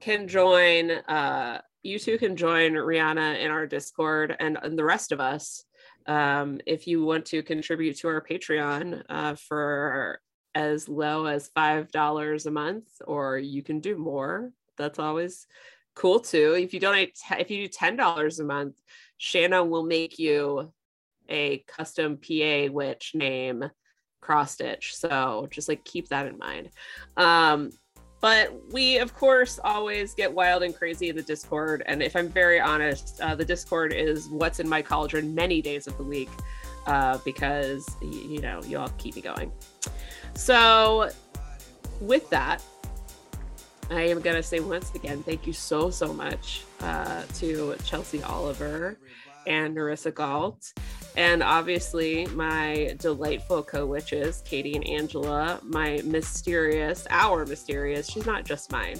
[0.00, 0.90] can join.
[0.90, 5.64] Uh, you too can join Rihanna in our Discord and, and the rest of us.
[6.06, 10.20] Um, if you want to contribute to our Patreon uh, for
[10.54, 14.52] as low as five dollars a month, or you can do more.
[14.76, 15.46] That's always
[15.94, 16.54] cool too.
[16.58, 18.80] If you donate, if you do ten dollars a month,
[19.18, 20.72] Shanna will make you
[21.28, 23.64] a custom PA witch name
[24.20, 24.96] cross stitch.
[24.96, 26.70] So just like keep that in mind.
[27.16, 27.70] Um,
[28.20, 31.82] but we, of course, always get wild and crazy in the Discord.
[31.84, 35.86] And if I'm very honest, uh, the Discord is what's in my cauldron many days
[35.86, 36.30] of the week
[36.86, 39.52] uh, because, you know, you all keep me going.
[40.34, 41.10] So,
[42.00, 42.62] with that,
[43.90, 48.22] I am going to say once again, thank you so, so much uh, to Chelsea
[48.22, 48.98] Oliver
[49.46, 50.72] and Nerissa Galt.
[51.16, 58.44] And obviously, my delightful co witches, Katie and Angela, my mysterious, our mysterious, she's not
[58.44, 58.98] just mine,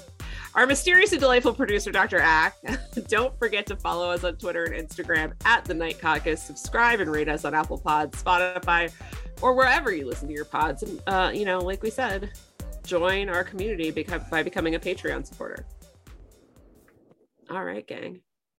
[0.55, 2.21] our mysterious and delightful producer, Dr.
[2.21, 2.55] Ack.
[3.09, 6.41] Don't forget to follow us on Twitter and Instagram at The Night Caucus.
[6.41, 8.93] Subscribe and rate us on Apple Pods, Spotify,
[9.43, 10.85] or wherever you listen to your pods.
[10.85, 12.31] And, uh, you know, like we said,
[12.85, 13.91] join our community
[14.31, 15.67] by becoming a Patreon supporter.
[17.51, 18.21] All right, gang.